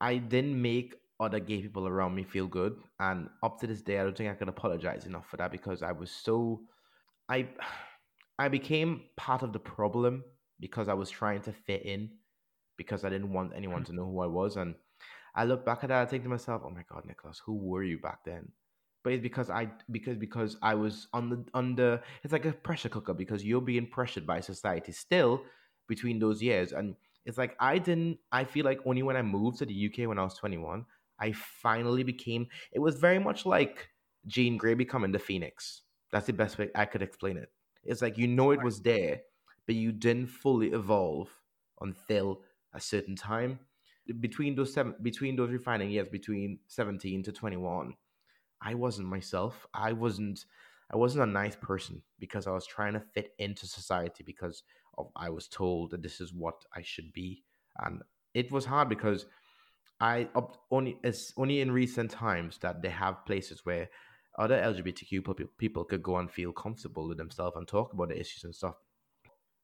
[0.00, 3.98] I didn't make other gay people around me feel good, and up to this day,
[3.98, 6.62] I don't think I can apologize enough for that because I was so
[7.28, 7.48] I
[8.38, 10.22] I became part of the problem
[10.60, 12.10] because I was trying to fit in
[12.76, 13.86] because I didn't want anyone mm.
[13.86, 14.74] to know who I was, and
[15.34, 17.82] I look back at that, I think to myself, "Oh my God, Nicholas, who were
[17.82, 18.52] you back then?"
[19.02, 22.88] But it's because I because because I was on the under it's like a pressure
[22.88, 25.42] cooker because you're being pressured by society still
[25.88, 28.18] between those years, and it's like I didn't.
[28.32, 30.84] I feel like only when I moved to the UK when I was 21,
[31.18, 32.46] I finally became.
[32.72, 33.88] It was very much like
[34.26, 35.82] Jean Grey becoming the Phoenix.
[36.12, 37.50] That's the best way I could explain it.
[37.84, 39.20] It's like you know it was there,
[39.66, 41.28] but you didn't fully evolve
[41.80, 42.42] until
[42.74, 43.60] a certain time.
[44.20, 47.94] Between those seven, between those refining years, between seventeen to twenty one,
[48.60, 49.66] I wasn't myself.
[49.74, 50.44] I wasn't.
[50.92, 54.62] I wasn't a nice person because I was trying to fit into society because
[54.96, 57.42] of I was told that this is what I should be,
[57.84, 58.02] and
[58.34, 59.26] it was hard because
[60.00, 60.28] I
[60.70, 63.88] only it's only in recent times that they have places where
[64.38, 68.44] other LGBTQ people could go and feel comfortable with themselves and talk about the issues
[68.44, 68.76] and stuff.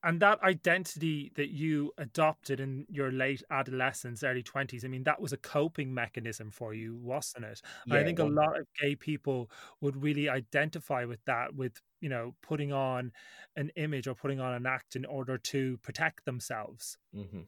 [0.04, 5.20] And that identity that you adopted in your late adolescence, early 20s, I mean, that
[5.20, 7.62] was a coping mechanism for you, wasn't it?
[7.86, 9.48] Yeah, I think a lot of gay people
[9.80, 13.12] would really identify with that, with, you know, putting on
[13.54, 16.98] an image or putting on an act in order to protect themselves.
[17.14, 17.42] Mm-hmm.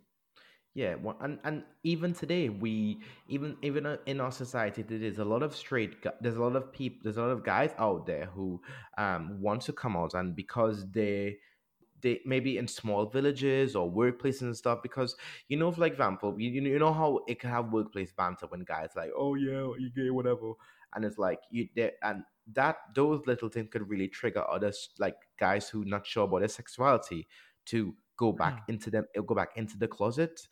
[0.74, 2.98] Yeah, well, and and even today, we
[3.28, 5.94] even even uh, in our society, there's a lot of straight.
[6.20, 6.98] There's a lot of people.
[7.04, 8.60] There's a lot of guys out there who
[8.98, 11.36] um want to come out, and because they
[12.00, 14.80] they maybe in small villages or workplaces and stuff.
[14.82, 15.14] Because
[15.48, 18.90] you know, like example, you you know how it can have workplace banter when guys
[18.96, 20.54] like, oh yeah, you gay, whatever,
[20.94, 22.22] and it's like you there and
[22.52, 26.48] that those little things could really trigger others like guys who not sure about their
[26.48, 27.26] sexuality
[27.66, 28.74] to go back mm.
[28.74, 30.46] into them go back into the closet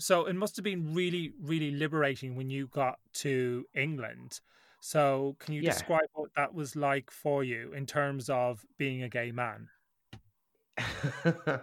[0.00, 4.40] so it must have been really, really liberating when you got to England.
[4.80, 5.72] So can you yeah.
[5.72, 9.68] describe what that was like for you in terms of being a gay man?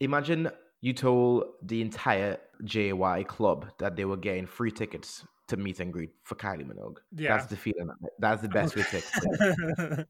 [0.00, 0.50] Imagine
[0.80, 5.92] you told the entire JY club that they were getting free tickets to meet and
[5.92, 6.98] greet for Kylie Minogue.
[7.14, 7.36] Yeah.
[7.36, 7.90] That's the feeling.
[8.18, 10.06] That's the best way to explain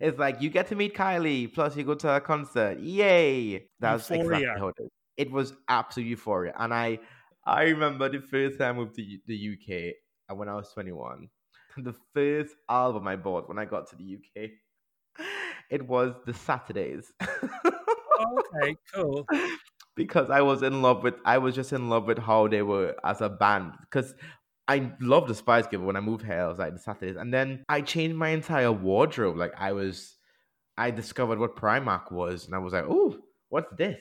[0.00, 2.78] It's like you get to meet Kylie, plus you go to a concert.
[2.80, 3.66] Yay!
[3.80, 4.38] That's Euphoria.
[4.38, 6.54] exactly how it is it was absolute euphoria.
[6.58, 6.98] And I
[7.46, 9.94] I remember the first time I moved to the UK
[10.28, 11.28] and uh, when I was 21.
[11.76, 14.50] The first album I bought when I got to the UK,
[15.70, 17.12] it was the Saturdays.
[18.20, 19.26] Oh, okay, cool.
[19.96, 22.94] because I was in love with I was just in love with how they were
[23.04, 23.72] as a band.
[23.80, 24.14] Because
[24.68, 26.40] I loved the Spice Girls when I moved here.
[26.40, 29.36] I was like the Saturdays, and then I changed my entire wardrobe.
[29.36, 30.16] Like I was,
[30.78, 33.18] I discovered what Primark was, and I was like, "Oh,
[33.50, 33.98] what's this?"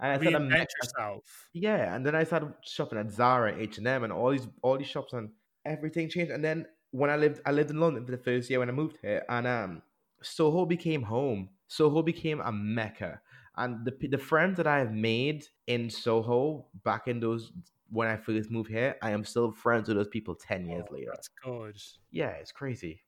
[0.00, 1.48] And I started Reinvent yourself.
[1.52, 4.78] Yeah, and then I started shopping at Zara, H and M, and all these all
[4.78, 5.30] these shops, and
[5.64, 6.30] everything changed.
[6.30, 8.72] And then when I lived, I lived in London for the first year when I
[8.72, 9.82] moved here, and um,
[10.22, 11.48] Soho became home.
[11.66, 13.20] Soho became a mecca,
[13.56, 17.52] and the the friends that I have made in Soho back in those
[17.90, 20.94] when I first moved here, I am still friends with those people ten years oh,
[20.94, 21.10] later.
[21.12, 21.76] That's good.
[22.10, 23.00] Yeah, it's crazy.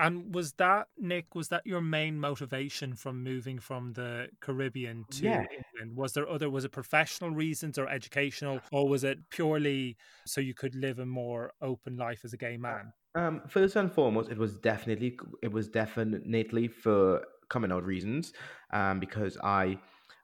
[0.00, 1.34] And was that Nick?
[1.34, 5.40] Was that your main motivation from moving from the Caribbean to yeah.
[5.42, 5.94] England?
[5.94, 6.48] Was there other?
[6.48, 11.06] Was it professional reasons or educational, or was it purely so you could live a
[11.06, 12.94] more open life as a gay man?
[13.14, 18.32] Um, first and foremost, it was definitely it was definitely for coming out reasons.
[18.72, 19.78] Um, because I.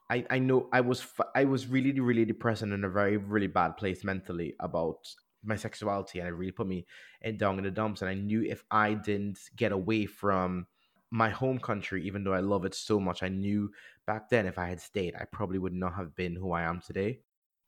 [0.08, 1.04] I, I know I was
[1.34, 4.98] I was really really depressed and in a very really bad place mentally about
[5.46, 6.86] my sexuality and it really put me
[7.22, 8.02] in, down in the dumps.
[8.02, 10.66] And I knew if I didn't get away from
[11.10, 13.70] my home country, even though I love it so much, I knew
[14.06, 16.80] back then if I had stayed, I probably would not have been who I am
[16.80, 17.20] today.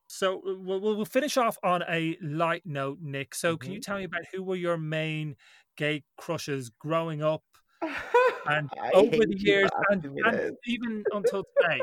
[0.09, 3.35] So we'll, we'll finish off on a light note, Nick.
[3.35, 3.63] So mm-hmm.
[3.63, 3.91] can you mm-hmm.
[3.91, 5.37] tell me about who were your main
[5.77, 7.45] gay crushes growing up
[8.47, 11.81] and over the years and, and even until today?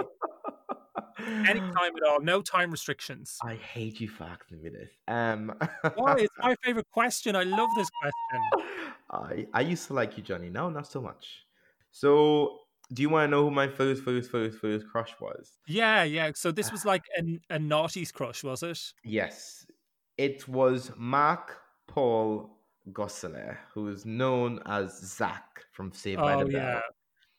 [1.25, 3.37] Anytime at all, no time restrictions.
[3.43, 4.89] I hate you for asking me this.
[5.07, 5.53] Um,
[5.95, 6.15] Why?
[6.19, 7.35] It's my favorite question.
[7.35, 8.67] I love this question.
[9.11, 10.49] I I used to like you, Johnny.
[10.49, 11.45] Now, not so much.
[11.91, 12.59] So,
[12.93, 15.51] do you want to know who my first, first, first, first crush was?
[15.67, 16.31] Yeah, yeah.
[16.35, 18.79] So this was like a, a naughty's crush, was it?
[19.03, 19.65] Yes,
[20.17, 21.57] it was Mark
[21.87, 22.57] Paul
[22.91, 26.61] Gosselaar, who is known as Zach from Saved oh, by the Bell.
[26.61, 26.81] Yeah.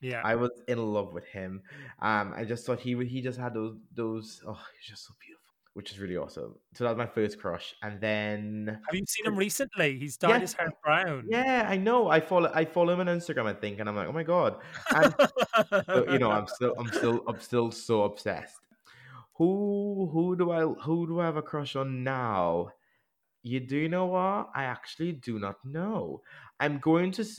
[0.07, 1.62] Yeah, I was in love with him.
[2.00, 4.40] Um, I just thought he he just had those those.
[4.46, 6.54] Oh, he's just so beautiful, which is really awesome.
[6.74, 9.98] So that was my first crush, and then have you seen him recently?
[9.98, 11.24] He's dyed his hair brown.
[11.28, 12.09] Yeah, I know.
[12.09, 14.59] I follow I follow him on Instagram, I think, and I'm like, oh my god.
[14.94, 15.12] And,
[15.86, 18.61] so, you know, I'm still I'm still I'm still so obsessed.
[19.34, 22.68] Who who do I who do I have a crush on now?
[23.42, 24.50] You do know what?
[24.54, 26.22] I actually do not know.
[26.61, 27.24] I'm going to.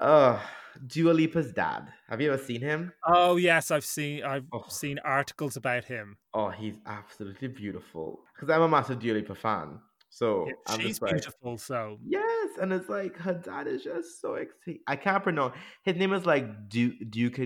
[0.02, 0.38] uh
[0.86, 1.92] Dua Lipa's dad.
[2.08, 2.92] Have you ever seen him?
[3.06, 4.64] Oh yes, I've seen I've oh.
[4.68, 6.16] seen articles about him.
[6.34, 8.20] Oh, he's absolutely beautiful.
[8.34, 9.78] Because I'm a massive Dua Lipa fan.
[10.10, 11.56] So yeah, she's like, beautiful.
[11.56, 14.80] So yes, and it's like her dad is just so exciting.
[14.86, 17.38] I can't pronounce his name is like Duke Duke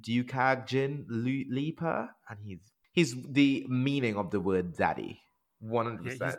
[0.00, 0.34] Duke
[1.08, 2.60] Lipa, and he's
[2.92, 5.20] He's the meaning of the word daddy.
[5.60, 6.36] One hundred percent.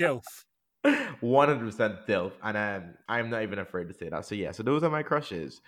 [0.00, 0.24] Dilf.
[1.20, 4.24] One hundred percent dilf, and um, I'm not even afraid to say that.
[4.24, 5.60] So yeah, so those are my crushes.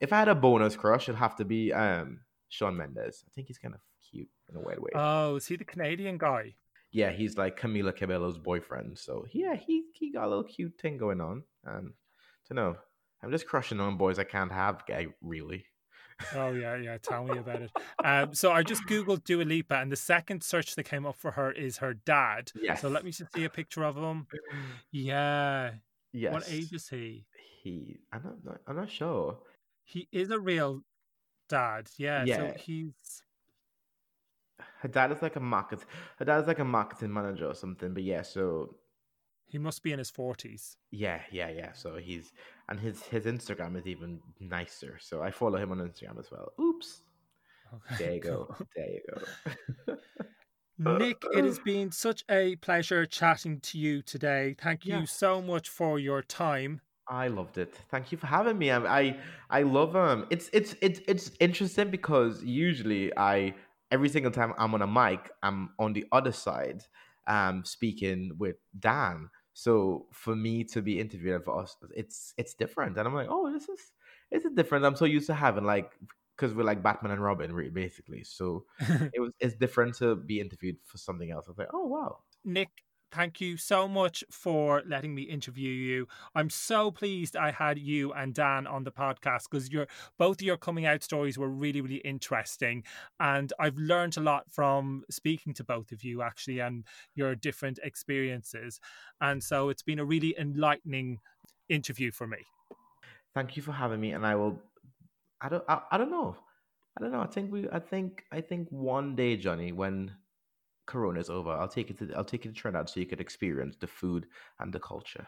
[0.00, 3.24] If I had a bonus crush, it'd have to be um Shawn Mendes.
[3.26, 4.90] I think he's kind of cute in a weird way.
[4.94, 6.54] Oh, is he the Canadian guy?
[6.92, 8.96] yeah, he's like Camila Cabello's boyfriend.
[8.98, 11.42] So yeah, he he got a little cute thing going on.
[11.64, 11.92] And
[12.46, 12.76] to know,
[13.22, 15.64] I'm just crushing on boys I can't have, gay, really.
[16.34, 16.98] Oh yeah, yeah.
[16.98, 17.70] Tell me about it.
[18.02, 21.32] Um, so I just googled Dua Lipa, and the second search that came up for
[21.32, 22.52] her is her dad.
[22.60, 22.80] Yes.
[22.80, 24.26] So let me just see a picture of him.
[24.92, 25.72] Yeah.
[26.12, 26.32] Yes.
[26.32, 27.26] What age is he?
[27.62, 27.98] He?
[28.12, 28.60] I'm not.
[28.66, 29.38] I'm not sure.
[29.82, 30.82] He is a real
[31.48, 31.88] dad.
[31.98, 32.24] Yeah.
[32.24, 32.36] Yeah.
[32.36, 33.22] So he's.
[34.80, 35.80] Her dad is like a market.
[36.18, 37.92] Her dad is like a marketing manager or something.
[37.92, 38.76] But yeah, so
[39.54, 40.76] He must be in his forties.
[40.90, 41.72] yeah, yeah, yeah.
[41.74, 42.32] So he's
[42.68, 44.98] and his his Instagram is even nicer.
[45.00, 46.48] So I follow him on Instagram as well.
[46.60, 47.02] Oops.
[47.74, 47.94] Okay.
[48.04, 48.56] There you go.
[48.74, 49.96] There you go.
[50.98, 54.56] Nick, it has been such a pleasure chatting to you today.
[54.60, 55.04] Thank you Yeah.
[55.04, 56.80] so much for your time.
[57.06, 57.74] I loved it.
[57.92, 58.72] Thank you for having me.
[58.72, 59.16] I I,
[59.50, 60.26] I love um.
[60.30, 63.54] It's it's it's it's interesting because usually I
[63.92, 66.82] every single time I'm on a mic, I'm on the other side,
[67.28, 69.28] um, speaking with Dan.
[69.54, 73.50] So for me to be interviewed for us, it's it's different, and I'm like, oh,
[73.52, 73.92] this is
[74.30, 74.84] it's different.
[74.84, 75.92] I'm so used to having like
[76.36, 78.24] because we're like Batman and Robin, basically.
[78.24, 78.64] So
[79.14, 81.46] it was it's different to be interviewed for something else.
[81.46, 82.70] I was like, oh wow, Nick,
[83.14, 86.08] thank you so much for letting me interview you.
[86.34, 89.86] I'm so pleased I had you and Dan on the podcast because your
[90.18, 92.82] both of your coming out stories were really, really interesting.
[93.20, 96.84] And I've learned a lot from speaking to both of you actually and
[97.14, 98.80] your different experiences.
[99.20, 101.20] And so it's been a really enlightening
[101.68, 102.38] interview for me.
[103.34, 104.58] thank you for having me, and I will.
[105.40, 105.64] I don't.
[105.68, 106.36] I, I don't know.
[106.96, 107.20] I don't know.
[107.20, 107.68] I think we.
[107.70, 108.24] I think.
[108.32, 110.12] I think one day, Johnny, when
[110.86, 112.12] Corona's over, I'll take it to.
[112.14, 114.26] I'll take you to Trinidad so you could experience the food
[114.60, 115.26] and the culture.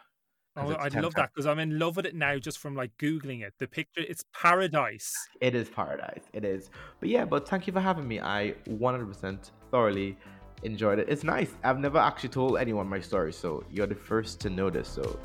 [0.59, 3.43] Oh, I'd love that because I'm in love with it now just from like Googling
[3.45, 3.53] it.
[3.59, 5.13] The picture, it's paradise.
[5.39, 6.23] It is paradise.
[6.33, 6.71] It is.
[6.99, 7.25] But yeah.
[7.25, 8.19] But thank you for having me.
[8.19, 10.17] I 100% thoroughly
[10.63, 11.07] enjoyed it.
[11.09, 11.51] It's nice.
[11.63, 14.87] I've never actually told anyone my story, so you're the first to know this.
[14.87, 15.19] So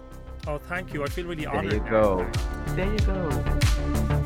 [0.46, 1.02] Oh, thank you.
[1.02, 1.70] I feel really honored.
[1.70, 1.90] there you now.
[1.90, 2.30] go.
[2.74, 4.21] There you go.